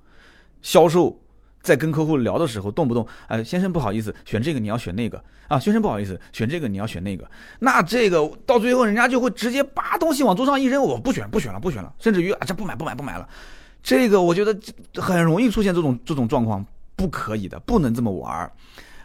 [0.61, 1.18] 销售。
[1.66, 5.20] 在跟客户聊的时候，动不动，呃，先生不好意思，选这个你要选那个。
[5.48, 13.29] 啊，先生不好意思，选这个你要选那个，那这个到最后人家就会直接把东西往桌上一扔，我不选，不选了，不选了，甚至于啊，这不买不买不买了，
[13.83, 14.57] 这个我觉得
[14.94, 18.50] 很容易出现这种这种状况，不可以的，不能这么玩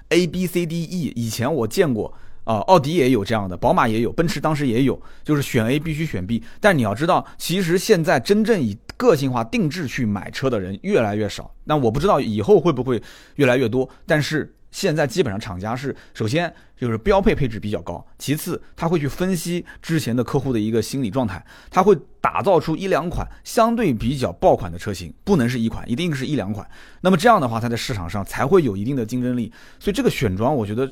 [0.10, 2.13] ，A B C D E，以前我见过。
[2.43, 6.43] 啊，奥迪也有这样的，宝马也有，奔驰当时也有，就是选 A 必须选 B。
[6.60, 11.54] 但你要知道，其实现在真正以个性化定制去买车的人越来越少。
[11.65, 13.01] 那我不知道以后会不会
[13.36, 13.88] 越来越多。
[14.08, 26.67] 但是现在基本上厂家是首先就是标配配置比较高，其次他会去分析之前的客户的一个心理状态，他会打造出一两款相对比较爆款的车型，不能是一款，一定是一两款。
[27.01, 29.51] 那么这样的话，它在市场上才会有一定的竞争力。
[29.80, 30.91] 所以这个选装，我觉得。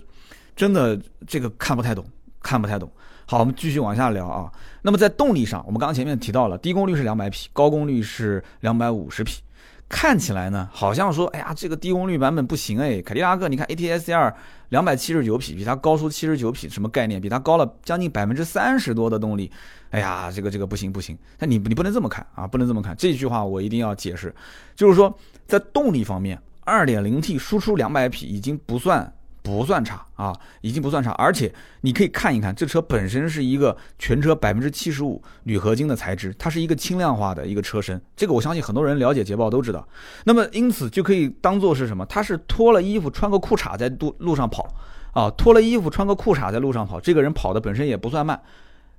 [0.59, 2.05] 真的这个看不太懂，
[2.41, 2.91] 看不太懂。
[3.25, 4.51] 好，我们继续往下聊啊。
[4.81, 9.41] 那么在动力上，我们刚前面提到了，低功率是两百匹，高功率是两百五十匹。
[9.87, 13.01] 看起来呢，好像说，哎呀，这个低功率版本不行哎。
[13.01, 14.35] 凯迪拉克，你看 ATS-R
[14.67, 17.21] 两百七十九匹，比它高出七十九匹，什么概念？
[17.21, 19.49] 比它高了将近百分之三十多的动力。
[19.91, 21.17] 哎呀，这个这个不行不行。
[21.37, 22.93] 那你你不能这么看啊，不能这么看。
[22.97, 24.35] 这句话我一定要解释，
[24.75, 25.17] 就是说
[25.47, 29.09] 在动力方面，二点零 T 输出两百匹已经不算。
[29.49, 30.31] 不算差啊，
[30.61, 39.87] 已经不算差，而且你可以看一看，这车本身是一个全车百分之七十五铝合金的材质，它是一个轻量化的一个车身，这个我相信很多人了解捷豹都知道。
[40.25, 42.05] 那么因此就可以当做是什么？
[42.05, 44.71] 它是脱了衣服穿个裤衩在路路上跑
[45.13, 48.39] 啊，脱了衣服穿个裤衩在路上跑，这个人跑的本身也不算慢。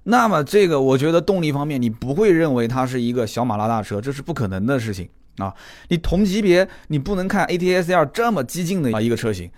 [0.02, 5.08] 那么这个我觉得动力方面你不会认为它是一个小马拉大车，这是不可能的事情
[5.38, 5.54] 啊。
[5.88, 9.48] 你同级别你不能看 ATS-L 这么激进的啊一个车型。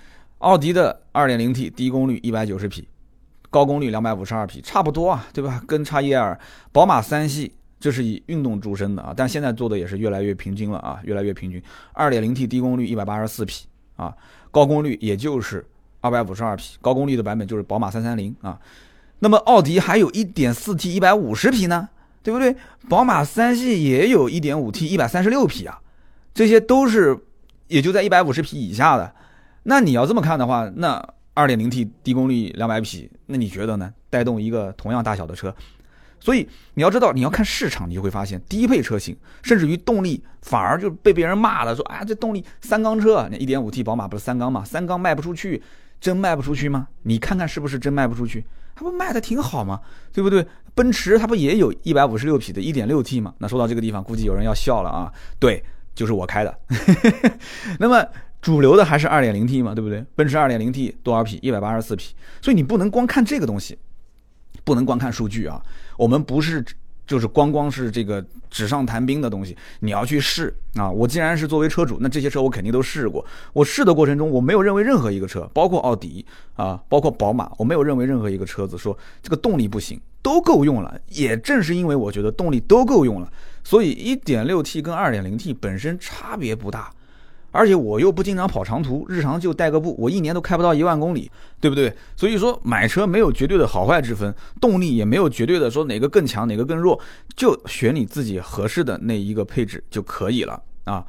[0.42, 2.88] 奥迪的 2.0T 低功率190匹，
[3.48, 5.62] 高功率两百五十二匹，差不多啊，对吧？
[5.68, 6.37] 跟叉一 L、
[6.72, 11.62] 宝马三系，这是以运动著称的啊，但现在做的也是越来越平均了啊，越来越平均。
[11.92, 14.12] 二点零 T 低功率一百八十四匹啊，
[14.50, 15.64] 高功率也就是
[16.00, 18.59] 二百五十二匹，高功率的版本就是宝马三三零啊。
[19.20, 21.88] 那么奥迪还有一点四 T 一百五十匹呢，
[22.20, 22.57] 对不对？
[22.88, 25.81] 宝马三系也有一点五 T 一百三十六匹啊，
[26.35, 27.16] 这些都是
[27.68, 29.14] 也就在一百五十匹以下的。
[29.64, 31.03] 那你要这么看的话，那。
[31.35, 33.90] 二点零 T 低功率两百匹，那你觉得呢？
[34.11, 35.51] 带动一个同样大小的车，
[36.20, 44.62] 所以你要知道，你要看市场，你就会发现低配车型，甚至于动力反而就被别人骂了，说啊这动力三缸车，那一点五 T 宝马不是三缸吗？
[44.62, 45.62] 三缸卖不出去，
[45.98, 46.87] 真卖不出去吗？
[47.05, 48.44] 你看看是不是真卖不出去？
[48.75, 49.81] 它不卖的挺好吗？
[50.12, 50.46] 对不对？
[50.75, 53.33] 奔驰它不也有一百五十六匹的一点六 T 吗？
[53.38, 55.11] 那说到这个地方，估计有人要笑了啊！
[55.40, 56.55] 对，就是我开的。
[57.81, 58.07] 那么。
[58.42, 60.05] 主流的还是二点零 T 嘛，对不对？
[60.16, 61.38] 奔驰二点零 T 多少匹？
[61.40, 62.12] 一百八十四匹。
[62.42, 63.78] 所以你不能光看这个东西，
[64.64, 65.62] 不能光看数据啊。
[65.96, 66.64] 我们不是
[67.07, 70.90] 就是光光是这个纸上谈兵的东西，你要去试啊。
[70.90, 73.24] 我既然是作为车主，那这些车我肯定都试过。
[73.52, 76.26] 我试的过程中，我没有认为任何一个车，包括奥迪
[76.57, 81.00] 啊，包括宝马，我没有认为任何一个车子说这个动力不行，都够用了。
[81.11, 86.92] 也正是因为我觉得动力都够用了，所以一点六 T 跟二点零 T 本身差别不大。
[87.53, 91.95] 而且我又不经常跑长途，日常就带个步，我一年都开不到一万公里，对不对？
[92.17, 96.99] 所以说买车没有绝对的好坏之分，动力也没有绝对的说哪个更强哪个更弱，
[97.37, 101.05] 就选你自己合适的那一个配置就可以了啊。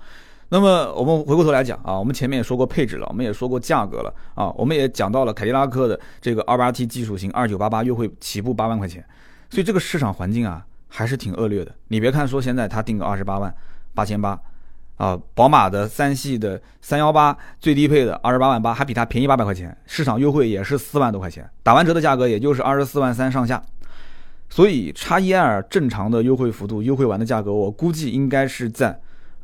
[0.50, 9.04] 那么我们回过头来讲啊，我们前面也说过配置了，我们也说过价格了啊，我们也讲到了凯迪拉克的这个二八 T 技术型二九八八优惠起步八万块钱，
[9.50, 11.74] 所以这个市场环境啊还是挺恶劣的。
[11.88, 13.56] 你别看说现在它定个二十八万
[13.94, 14.38] 八千八。
[15.04, 23.62] 啊，宝马的三系的三幺八最低配的二十八万八，还比它便宜八百块钱，市场优惠也是四万多块钱，打完折的价格也就是二十四万三上下。
[24.50, 28.98] 所以叉一二正常的优惠幅度，优惠完的价格，我估计应该是在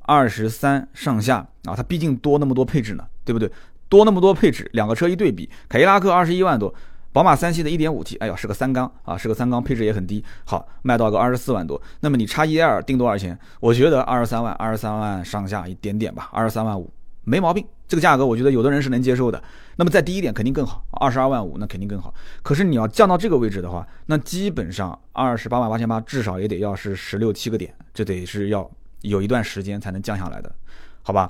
[0.04, 1.76] 二十三上下啊。
[1.76, 3.52] 它毕竟多那么多配置呢，对不对？
[3.89, 6.74] 多那么多配置，两个车一对比，凯迪拉克二十一万多。
[7.12, 11.82] 宝马三系的 1.5T，哎呀，是个三缸啊，是个三缸，配置也很低，好，卖到个二十四万多。
[12.02, 13.38] 那么你叉一 L 定多少钱？
[13.60, 16.91] 我觉得二十三万，二十三万上下一点点吧，二十三万五
[17.24, 17.65] 没毛病。
[17.88, 19.43] 这个价格我觉得有的人是能接受的。
[19.76, 22.13] 那么再低一点肯定更好，二十二万五那肯定更好。
[22.43, 28.69] 可是你要降到这个位置的话，那基本上二十八万八千八至少也得要是十六七个点，这得是要
[29.02, 30.54] 有一段时间才能降下来的，
[31.02, 31.28] 好吧？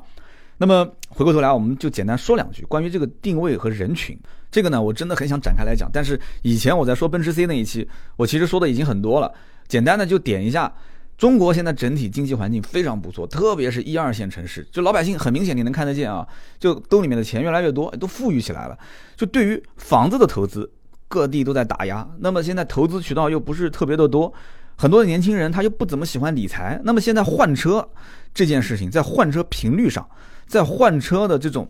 [0.57, 4.19] 那么回过头来，我们就简单说两句关于这个定位和人群。
[4.51, 9.31] 这个呢，我真的很想展开来讲，但是以前我在说奔驰 C 那一期，我其实说的已经很多了。
[9.67, 10.73] 简单的就点一下，
[11.17, 16.27] 中国现在整体经济环境非常不错，特别是一二线城市，就老百姓很明显你能看得见啊，
[16.59, 18.75] 就兜里面的钱越来越多，都富裕起来了。
[19.15, 20.67] 就对于房子的投资，
[21.07, 22.09] 各地都在打压。
[22.17, 24.33] 那么现在投资渠道又不是特别的多，
[24.75, 26.81] 很多的年轻人他又不怎么喜欢理财。
[26.83, 27.87] 那么现在换车
[28.33, 30.09] 这件事情，在换车频率上，
[30.47, 31.69] 在换车的这种。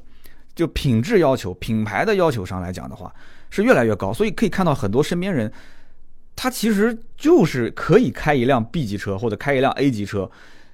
[0.59, 3.09] 就品质要求、品牌的要求上来讲的话，
[3.49, 5.49] 是越来越高，所以可以看到很多身边人，
[6.35, 10.29] 他其实就是可以开一辆 B 级车或者开一辆 A 级车，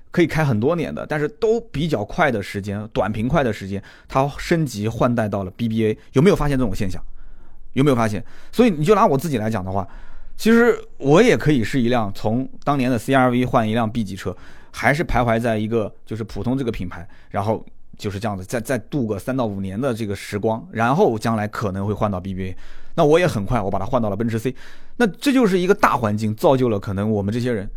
[0.09, 6.99] 可以开很多年的，但是都比较快的时间、短平快的时间，他升级换代到了 BBA，有没有发现这种现象？
[7.73, 8.25] 有没有发现？
[8.51, 9.87] 所以你就拿我自己来讲的话，
[10.35, 14.35] 其实我也可以是一辆从当年的 CRV 换一辆 B 级车，
[14.71, 17.63] 还是徘徊在一个就是普通这个品牌，然后。
[17.97, 22.55] 就是这样子，再再度个三到五年的这个时光，然后将来可能会换到 BBA，
[22.95, 24.55] 那我也很快，我把它换到了奔驰 C，
[24.97, 27.69] 那这就是一个大环境造就了可能我们这些人，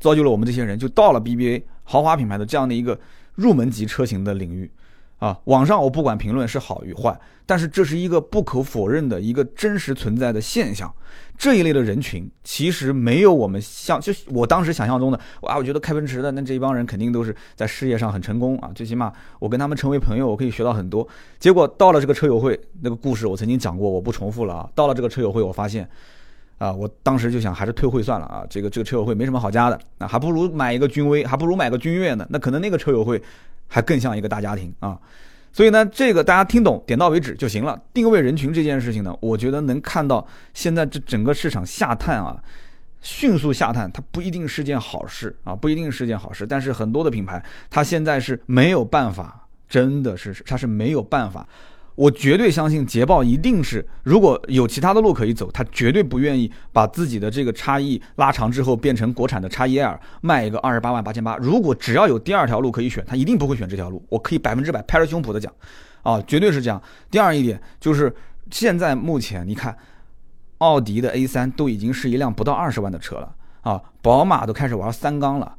[0.00, 2.98] 造就了我们这些人就到了 BBA 豪华品牌的这样的一个
[3.34, 4.70] 入门级车型的领域。
[5.18, 10.92] 啊，网上我不管评论是好与坏，但是这是一个不可否认的一个真实存在的现象。
[11.38, 21.06] 这一类的人群其实没有我们像，就我当时想象中的，哇，我觉得开奔驰的那这一帮人肯定都是在事业上很成功啊，最起码我跟他们成为朋友，我可以学到很多。
[21.38, 24.68] 结果到了这个车友会，那个故事我曾经讲过，我不重复了啊。
[24.74, 25.88] 到了这个车友会，我发现，
[26.58, 33.20] 啊，我当时就想还是退会算了啊，这个这个车友会没什么好加的，那还不如买一个君威，还不如买个君越呢，那可能那个车友会。
[33.74, 34.96] 还更像一个大家庭啊，
[35.52, 37.76] 所以呢，这个大家听懂，点到为止就行了。
[37.92, 42.40] 定位人群这件事情呢，我觉得能看到现在这整个市场下探啊，
[43.00, 46.46] 迅速下探，它不一定是件好事啊，不一定是件好事。
[46.46, 51.44] 但是很多的品牌，它现在是没有办法，真的是它是没有办法。
[51.94, 61.36] 我绝对相信捷豹一定是，如果有其他的路可以走，他绝对不愿意把自己的这个差异拉长之后变成国产的叉一 L 卖一个二十八万八千八。
[61.36, 64.04] 如果只要有第二条路可以选，他一定不会选这条路。
[64.08, 65.52] 我可以百分之百拍着胸脯的讲，
[66.02, 66.82] 啊，绝对是这样。
[67.12, 68.12] 第二一点就是
[68.50, 69.76] 现在目前你看，
[70.58, 75.56] 奥迪的 A3 都已经是一辆不到二十万的车了啊，宝马都开始玩三缸了，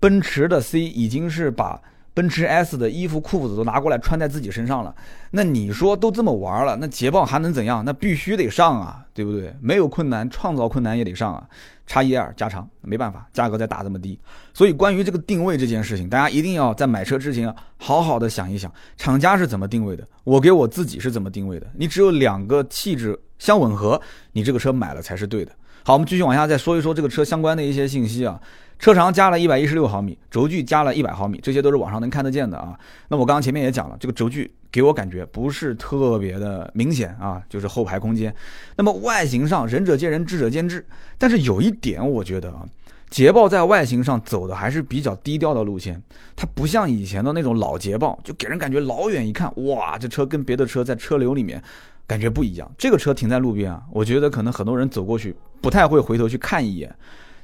[0.00, 1.80] 奔驰的 C 已经是把。
[2.16, 4.94] 奔驰 S 的衣服裤子都拿过来穿在自己身上了，
[5.32, 7.84] 那你说都这么玩了，那捷豹还能怎样？
[7.84, 9.54] 那必须得上啊，对不对？
[9.60, 11.46] 没有困难，创造困难也得上啊。
[11.86, 14.18] 叉一二加长，没办法，价格再打这么低。
[14.54, 21.66] 所以关于这个定位这件事情，大家一定要在买车之前好好的想一想，厂家是怎么定位的，我给我自己是怎么定位的。
[21.76, 24.00] 你只有两个气质相吻合，
[24.32, 25.52] 你这个车买了才是对的。
[25.84, 28.40] 好，我们继续往下再说一说这个车相关的一些信息啊。
[28.78, 32.78] 车长加了一百一十六毫米，轴距加了一百毫米，这些都是网上能看得见的啊。
[33.08, 38.34] 那我刚刚前面也讲了，这个轴距给我感觉不是特别的明显啊，就是后排空间。
[38.76, 40.86] 那么外形上，仁者见仁，智者见智。
[41.16, 42.66] 但是有一点，我觉得啊，
[43.08, 46.00] 捷豹在外形上走的还是比较低调的路线，
[46.36, 51.62] 它不像以前的那种老捷豹，就给人感觉老远一看，哇，这车跟别的车在车流里面
[52.06, 52.70] 感觉不一样。
[52.76, 56.94] 这个车停在路边啊，我觉得可能很多人走过去不太会回头去看一眼。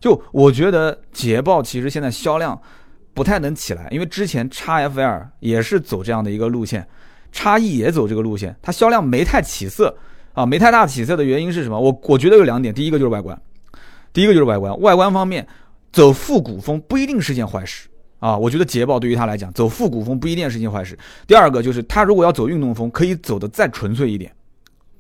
[0.02, 2.60] 就我觉得捷豹其实现在销量
[3.14, 6.84] 不太能起来，因为之前叉 F L 也是走这样的一个路线，
[7.30, 9.96] 叉 E 也走这个路线，它销量没太起色
[10.32, 11.78] 啊，没太大起色的原因是什么？
[11.78, 13.40] 我我觉得有两点，第一个就是外观，
[14.12, 15.46] 第一个就是外观，外观方面
[15.92, 17.88] 走复古风不一定是件坏事
[18.18, 20.98] 啊，我觉得捷豹对于它来讲走复古风不一定是件坏事。
[21.28, 24.32] 第二个就是它如果要走运动风，可以走的再纯粹一点。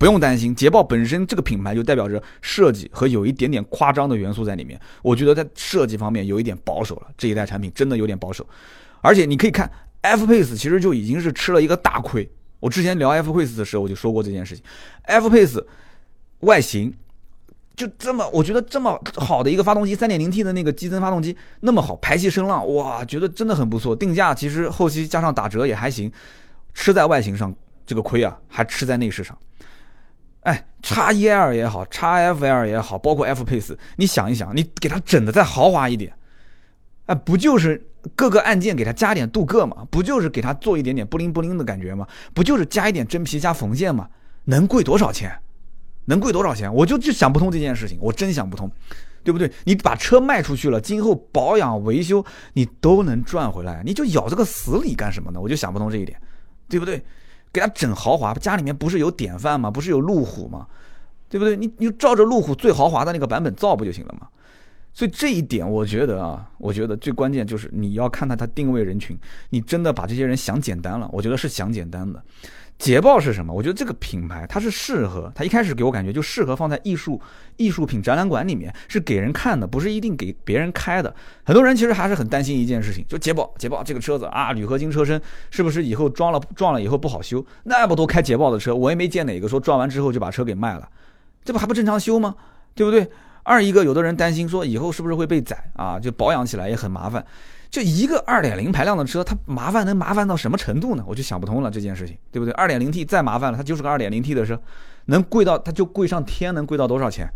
[0.02, 4.76] 不用担心，捷豹本身这个品牌就代表着设计和有一点点夸张的元素在里面。
[5.00, 8.44] 我觉得在设计方面有一点保守了，这一代产品真的有点保守。
[9.00, 12.28] 而且你可以看，F Pace 其实就已经是吃了一个大亏。
[12.58, 14.64] 我之前聊 F Pace 的时候我就说过这件事情。
[15.02, 15.64] F Pace
[16.40, 16.92] 外形
[17.76, 23.94] 就这么，我觉得这么好的一个发动机，3.0T 的那个激增发动机那么好，排气声浪哇，觉得真的很不错。
[23.94, 26.10] 定价其实后期加上打折也还行，
[26.74, 27.54] 吃在外形上
[27.86, 29.38] 这个亏啊，还吃在内饰上。
[30.42, 36.12] 哎，叉 E L 也好，叉 F L 也好，包括 F Pace，你想一想，你给它整的再豪华一点，
[37.06, 37.80] 哎，不就是
[38.16, 39.86] 各个按键给它加点镀铬嘛？
[39.90, 42.06] 不就是给它做一点点布灵布灵的感觉吗？
[42.34, 44.08] 不就是加一点真皮加缝线吗？
[44.44, 45.32] 能贵多少钱？
[46.06, 46.74] 能贵多少钱？
[46.74, 48.68] 我就就想不通这件事情，我真想不通，
[49.22, 49.48] 对不对？
[49.62, 52.24] 你把车卖出去了，今后保养维修
[52.54, 55.40] 你都能赚回来，你就咬这个死理干什么呢？
[55.40, 56.20] 我就想不通这一点，
[56.68, 57.00] 对不对？
[57.52, 59.70] 给他整豪华，家里面不是有典范吗？
[59.70, 60.66] 不是有路虎吗？
[61.28, 61.56] 对不对？
[61.56, 64.28] 你你照着路虎最豪华的那个版本造不就行了吗？
[64.94, 72.22] 所以这一点，我觉得啊，我觉得最关键就是你要看看它定位人群，你真的把这些人想简单了，我觉得是想简单的。
[72.82, 73.54] 捷豹是什么？
[73.54, 77.20] 我觉得这个品牌它是适合，它一开始给我感觉就适合放在艺术
[77.56, 81.14] 艺术品展览馆里面，是给人看的，不是一定给别人开的。
[81.44, 87.46] 很多人其实还是很担心一件事情，就捷豹，捷豹这个车子啊，铝合金车身是不是以后装了撞了以后不好修？
[87.62, 90.88] 那么多开捷豹的车，我也没见哪个说撞完之后就把车给卖了，
[91.44, 92.34] 这不还不正常修吗？
[92.74, 93.08] 对不对？
[93.44, 96.00] 二一个，有的人担心说以后是不是会被宰啊？
[96.00, 97.24] 就保养起来也很麻烦。
[97.72, 101.02] 就一个二点零排量的车，它麻烦能麻烦到什么程度呢？
[101.06, 102.52] 我就想不通了这件事情，对不对？
[102.52, 104.60] 二点零 T 再麻烦了，它就是个二点零 T 的车，
[105.06, 107.26] 能贵到它就贵上天，能贵到多少钱？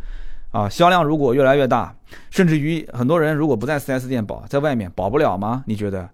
[0.52, 1.96] 啊，销量如果越来越大，
[2.28, 5.64] 甚至于很多人如果不在 4S 店保，在外面保不了吗？
[5.66, 6.06] 你觉得？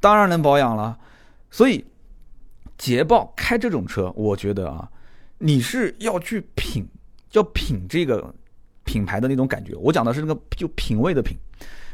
[0.00, 0.98] 当然能保养了。
[1.48, 1.84] 所以，
[2.76, 4.90] 捷豹开这种车，我觉得啊，
[5.38, 6.84] 你是要去品，
[7.34, 8.34] 要品这个
[8.82, 9.76] 品牌的那种感觉。
[9.76, 11.36] 我讲的是那个就品味的品。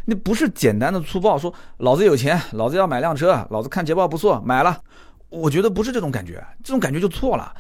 [0.06, 4.80] 那不是简单的粗暴说，老子有钱，老子要买辆车，老子看捷豹不错，买了。
[5.28, 7.52] 我觉得不是这种感觉，这种感觉就错了。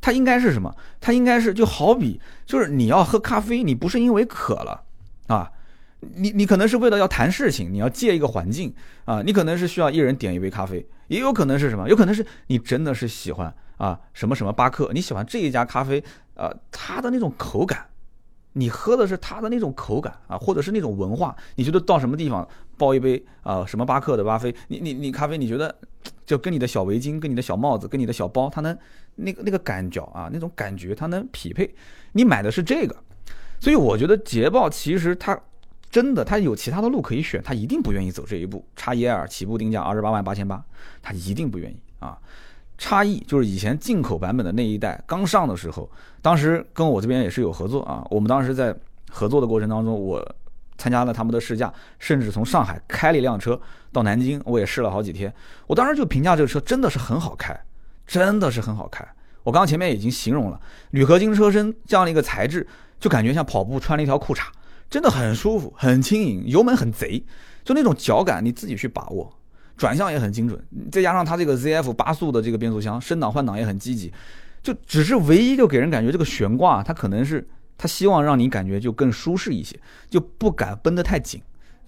[0.00, 0.72] 它应该是什么？
[1.00, 4.80] 它应该是就好比，就是你要喝咖啡，你不是因为渴了
[5.26, 5.50] 啊，
[6.14, 8.72] 你你可能是为了要谈事情，你要借一个环境
[9.04, 11.88] 啊，你可能是需要一人点一杯咖啡，也有可能是什么？
[11.88, 16.00] 有可能是你真的是喜欢啊什么什么巴克，你喜欢这一家咖啡，
[16.34, 17.84] 呃，它的那种口感。
[18.58, 25.72] 你喝的是它的那种口感啊，或者是那种文化，你觉得到什么地方抱一杯啊，什么巴克的巴菲，你你你咖啡，你觉得
[26.26, 28.76] 就跟你的小围巾、跟你的小帽子、跟你的小包，它能
[29.14, 31.72] 那个那个感觉啊，那种感觉它能匹配。
[32.12, 32.96] 你买的是这个，
[33.60, 35.40] 所以我觉得捷豹其实它
[35.90, 38.66] 真的它有其他的路可以选，它一定不愿意走这一步。
[38.74, 40.64] 叉一 L 起步定价二十八万八千八，
[41.00, 42.18] 它一定不愿意啊。
[42.78, 45.90] 差异就是以前进口版本的那一代刚上的时候，
[46.22, 48.06] 当时跟我这边也是有合作啊。
[48.08, 48.74] 我们当时在
[49.10, 50.24] 合作的过程当中，我
[50.76, 53.60] 参加了他们的试驾，甚至从上海开了一辆车
[53.92, 55.32] 到南京，我也试了好几天。
[55.66, 57.58] 我当时就评价这个车真的是很好开，
[58.06, 59.04] 真的是很好开。
[59.42, 60.60] 我刚刚前面已经形容了
[60.90, 62.64] 铝合金车身这样的一个材质，
[63.00, 64.42] 就感觉像跑步穿了一条裤衩，
[64.88, 67.24] 真的很舒服，很轻盈，油门很贼，
[67.64, 69.32] 就那种脚感你自己去把握。
[69.78, 70.60] 转向也很精准，
[70.92, 74.12] 再加上它这个 ZF 八速的这个变速箱，升档换挡也很积极，
[74.62, 77.48] 就只是唯一就给人感觉这个悬挂它可能是
[77.78, 79.78] 它希望让你感觉就更舒适一些，
[80.10, 81.40] 就不敢绷得太紧。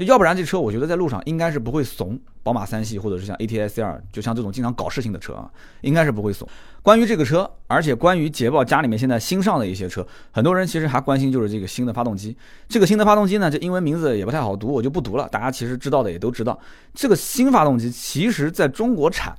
[0.05, 5.51] 要不然这车我觉得在路上应该是不会怂，宝马三系或者是像 ATS R，就像这种经常搞事情的车啊，
[5.83, 6.49] 应该是不会怂。
[6.81, 12.35] 关于这个车，而且关于捷豹家里面现在新上的一些车，很多人其实还关心就是这个新的发动机。
[12.69, 16.59] 这个新的发动机呢，这英文名字也不太好读，我就不读了，大家其实知道的也都知道。
[16.95, 19.37] 这个新发动机其实在中国产，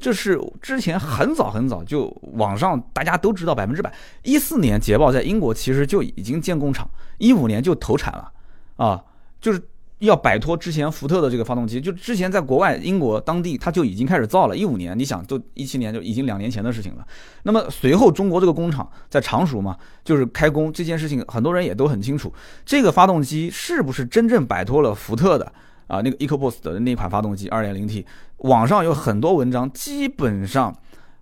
[0.00, 3.92] 这是之前很早很早就网上大家都知道百分之百。
[4.22, 6.88] 一四年捷豹在英国其实就已经建工厂，
[7.18, 8.32] 一五年就投产了，
[8.76, 9.04] 啊，
[9.40, 9.60] 就是。
[10.00, 17.06] 要摆脱之前福特的这个发动机，就之前在国外英国当地他就已经开始造了，一五年，你想都一七年就已经两年前的事情了。
[17.42, 22.32] 那么随后中国这个工厂在常熟嘛，就是开工这件事情，很多人也都很清楚，
[22.64, 25.52] 这个发动机是不是真正摆脱了福特的
[25.88, 28.04] 啊那个 EcoBoost 的那款发动机 2.0T？
[28.38, 30.72] 网上有很多文章，基本上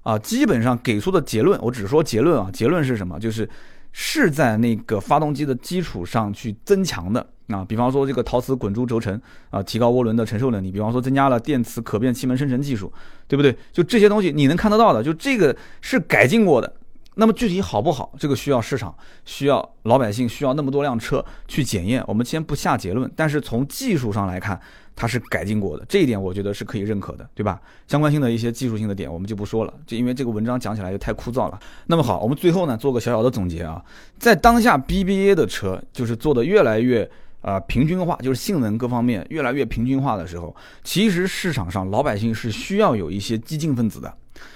[0.02, 3.18] 啊基本上给出的结论，我只说结论啊，结论是什么？
[3.18, 3.48] 就是
[3.92, 7.26] 是在那个发动机的基础上去增强的。
[7.48, 9.20] 啊，比方说这个陶瓷滚珠轴承
[9.50, 12.92] 啊，提高涡轮的承受能力；比方说增加了电磁可变气门生成技术，
[13.28, 13.56] 对不对？
[13.72, 16.72] 就这些东西你能看得到的，就这个是改进过的。
[17.18, 18.94] 那么具体好不好，这个需要市场，
[19.24, 22.04] 需要老百姓，需要那么多辆车去检验。
[22.06, 24.60] 我们先不下结论，但是从技术上来看，
[24.94, 27.58] 它是改进过的，这一点我觉得是可以认可的，对吧？
[27.86, 31.58] 相关性的一些技术性的点我们就不说了，就因为这个文章讲起来就太枯燥了。
[31.86, 33.82] 那么好，我们最后呢做个小小的总结啊，
[34.18, 37.10] 在当下 BBA 的车就是做的越来越。
[37.46, 44.12] 啊，平均化就是性能各方面越来越平均化的时候，其实市场上老百姓是需要有一些激进分子的。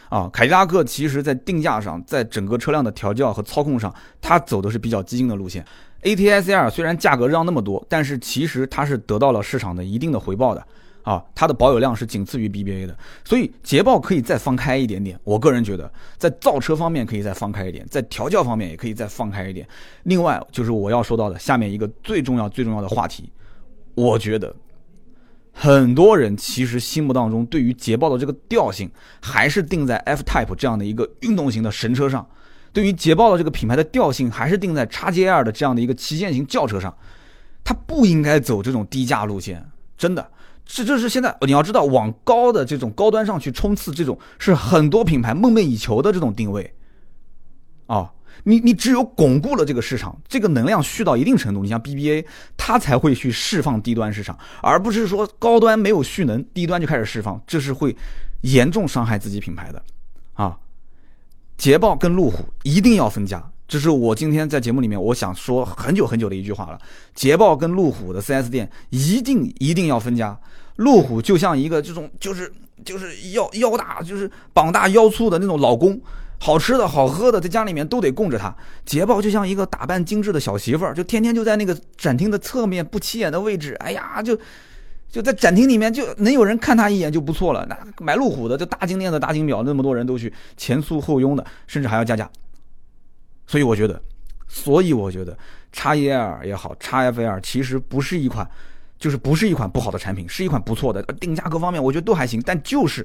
[0.09, 5.65] 啊，凯迪拉克其实在定价上，在整个车辆的调教和操控上，它走的是比较激进的路线。
[6.03, 10.67] ATS R 虽然价格让那么多，但是其实它是得到了市场的一定的回报的。
[11.03, 15.19] 啊，它的保有量是仅次于 BBA 的，所以捷豹可以再放开一点点。
[15.25, 19.67] 我个人觉得，在造车方面可以再放开一点，在调教方面也可以再放开一点。
[20.03, 23.33] 另外，就是我要说到的下面一个最重要、最重要的话题，
[23.95, 24.55] 我觉得
[25.53, 28.91] 很多人其实心目当中对于捷豹的这个调性，
[29.21, 32.27] 还是定在 F Type 这样的一个运动型的神车上，
[32.73, 36.95] 对于捷豹的这个品牌的调性，还是定在叉 J R 的这样的一个旗舰型轿车上，
[37.65, 40.31] 它不应该走这种低价路线，真的。
[40.73, 46.73] 是，这是现在你要知道，往高的这种高端上去冲刺，这种是很多品牌梦寐以求的这种定位，
[47.87, 48.13] 啊，
[48.45, 52.25] 你你只有巩固了这个市场，这个能量蓄到一定程度，你像 BBA，
[52.57, 57.97] 它才会去释放低端市场，而不是说高端没有蓄能，低端就开始释放，这是会
[58.43, 59.83] 严重伤害自己品牌的，
[60.35, 60.57] 啊，
[61.59, 63.51] 捷豹跟路虎一定要分家。
[63.71, 66.79] 这是我今天在节目里面我想说很久很久的一句话了。
[67.15, 70.37] 捷豹跟路虎的 4S 店一定一定要分家。
[70.75, 72.53] 路虎就像一个这种就是
[72.85, 76.01] 就是腰腰大就是膀大腰粗的那种老公，
[76.41, 78.53] 好吃的好喝的在家里面都得供着他。
[78.85, 84.37] 捷豹就像一个打扮精致的小媳妇儿，就天天就在那个展厅的侧面不起眼的位置，哎呀，就
[85.09, 87.65] 就在展厅里面就能有人看他一眼就不错了。
[87.69, 92.29] 那买路虎的就大金链子大金表，那么多人都去前簇后拥的，甚至还要加价。
[93.51, 94.01] 所以我觉得，
[94.47, 95.37] 所以我觉得，
[95.73, 98.49] 叉 E L 也好，叉 F L 其实不是一款，
[98.97, 103.05] 就是不是一款不好的产品，是一款不错的，定价各方面我觉得都还行，但就是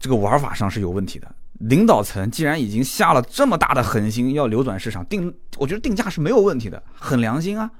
[0.00, 1.32] 这个玩法上是有问题的。
[1.60, 7.70] 领导层既然已经下了这么大的狠心要扭转市场，定我觉得定价是没有问题的，很良心啊。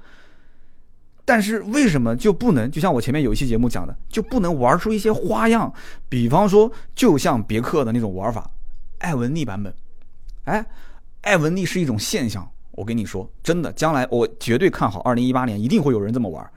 [1.25, 2.71] 但是为什么就不能？
[2.71, 5.73] 就像我前面有一期节目讲的，就不能玩出一些花样？
[6.07, 8.49] 比方说，就像别克的那种玩法，
[8.99, 9.73] 艾文尼版本。
[10.47, 10.65] 哎，
[11.23, 16.49] 艾文尼是一种现象，我跟你说，真的，将来我绝对看好，二零一八年一定会有人这么玩。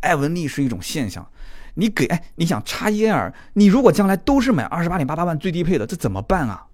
[0.00, 1.26] 艾文尼是一种现象，
[1.74, 6.66] 你给哎，你想叉耶尔，你如果将来都是买二十八点八八万最低配的，这怎么办啊？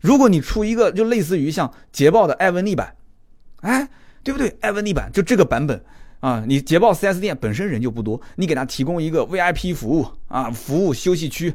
[0.00, 2.94] 如果你出一个就类似于像捷豹的艾文尼版，
[3.62, 3.88] 哎，
[4.22, 4.54] 对不对？
[4.60, 5.82] 艾文尼版就这个版本
[6.20, 11.54] 啊，你捷豹 4S 店本身人就不多，你给他提供一个 VIP 服务啊，服务休息区，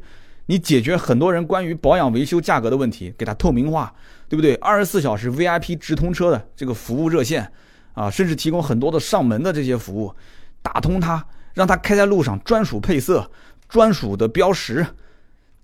[0.52, 3.94] 你解决很多人关于保养维修价格的问题，给它透明化。
[4.28, 4.56] 对不对？
[4.56, 7.52] 二十四小时 VIP 直通车的这个服务热线，
[7.94, 10.16] 啊，甚至提供很多的上门的这些服务，
[10.62, 13.30] 打通它，让它开在路上专属配色、
[13.68, 14.88] 专属的标识，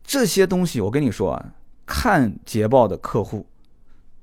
[0.03, 1.45] 这些东西我跟你说啊，
[1.85, 3.47] 看捷豹的客户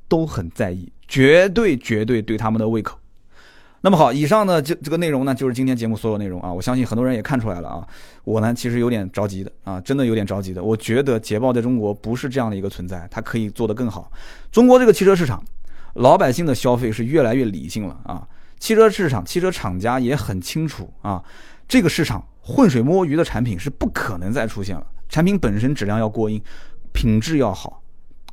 [0.09, 2.99] 都很在意，绝对绝对对他们的胃口。
[3.85, 6.51] 那么好，以上呢这这个内容呢，就是今天节目所有内容啊。
[6.51, 7.87] 我相信很多人也看出来了啊。
[8.25, 10.65] 我呢其实有点着急的啊，真的有点着急的。
[10.65, 14.11] 我觉得捷豹在中国不是这样的一个存在，它可以做得更好。
[14.51, 15.45] 中国这个汽车市场，
[15.97, 18.27] 老百姓的消费是越来越理性了啊。
[18.59, 21.23] 汽车市场，汽车厂家也很清楚啊，
[21.69, 24.87] 这个市场浑水摸鱼的产品是不可能再出现了。
[25.11, 26.41] 产品本身质量要过硬，
[26.95, 27.83] 品质要好，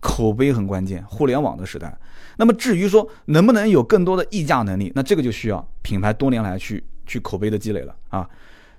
[0.02, 1.98] 口碑很关键，互联网的时代。
[2.38, 8.28] 那么至于说能不能有更多的溢价能力，那这个就需要品牌多年来去去口碑的积累了啊。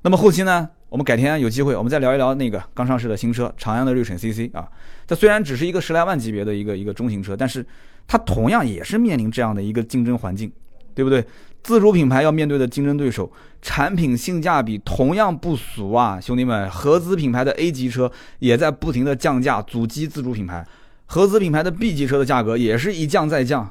[0.03, 4.69] 那么后期呢，我们改天有机会，我们再聊一聊那个刚上市的新车长安的锐骋 CC 啊。
[5.07, 7.65] 它虽然只是一个十来万级别的一个一个中型车，但是
[8.07, 10.51] 它同样也是面临这样的一个竞争环境，
[10.95, 11.25] 对不对？
[11.63, 16.69] 自主品牌要面对的竞争对手，产品性价比同样不俗啊，兄弟们！
[16.69, 18.11] 合资品牌的 A 级车
[18.41, 20.65] 也在不停的降价，阻击自主品牌；
[21.13, 23.71] 合资品牌的 B 级车的价格也是一降再降。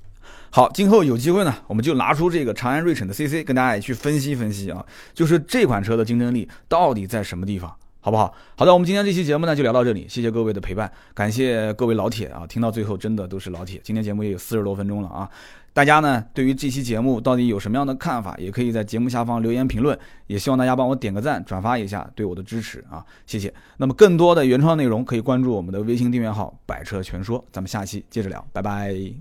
[0.51, 8.31] 好，今后有机会呢，我们就拿出这个长安睿骋的 CC 跟大家也去分析分析啊，就是这款车的竞争力到底在什么地方，好不好？
[8.55, 13.81] 好的，我们今天这期节目呢就聊到这里，谢谢各位的陪伴，感谢各位老铁啊，听到最后真的都是老铁。
[13.83, 15.27] 今天节目也有四十多分钟了啊。
[15.73, 19.97] 大家呢，对于这期节目到底有什么样的看法，也可以在节目下方留言评论。
[20.27, 23.53] 也希望大家帮我点个赞、转发一下，对我的支持啊，谢谢。
[23.77, 27.43] 那么更多的原创内容，可以关注我们的微信订阅号“百车全说”。
[27.51, 29.13] 咱们下期接着聊，拜拜。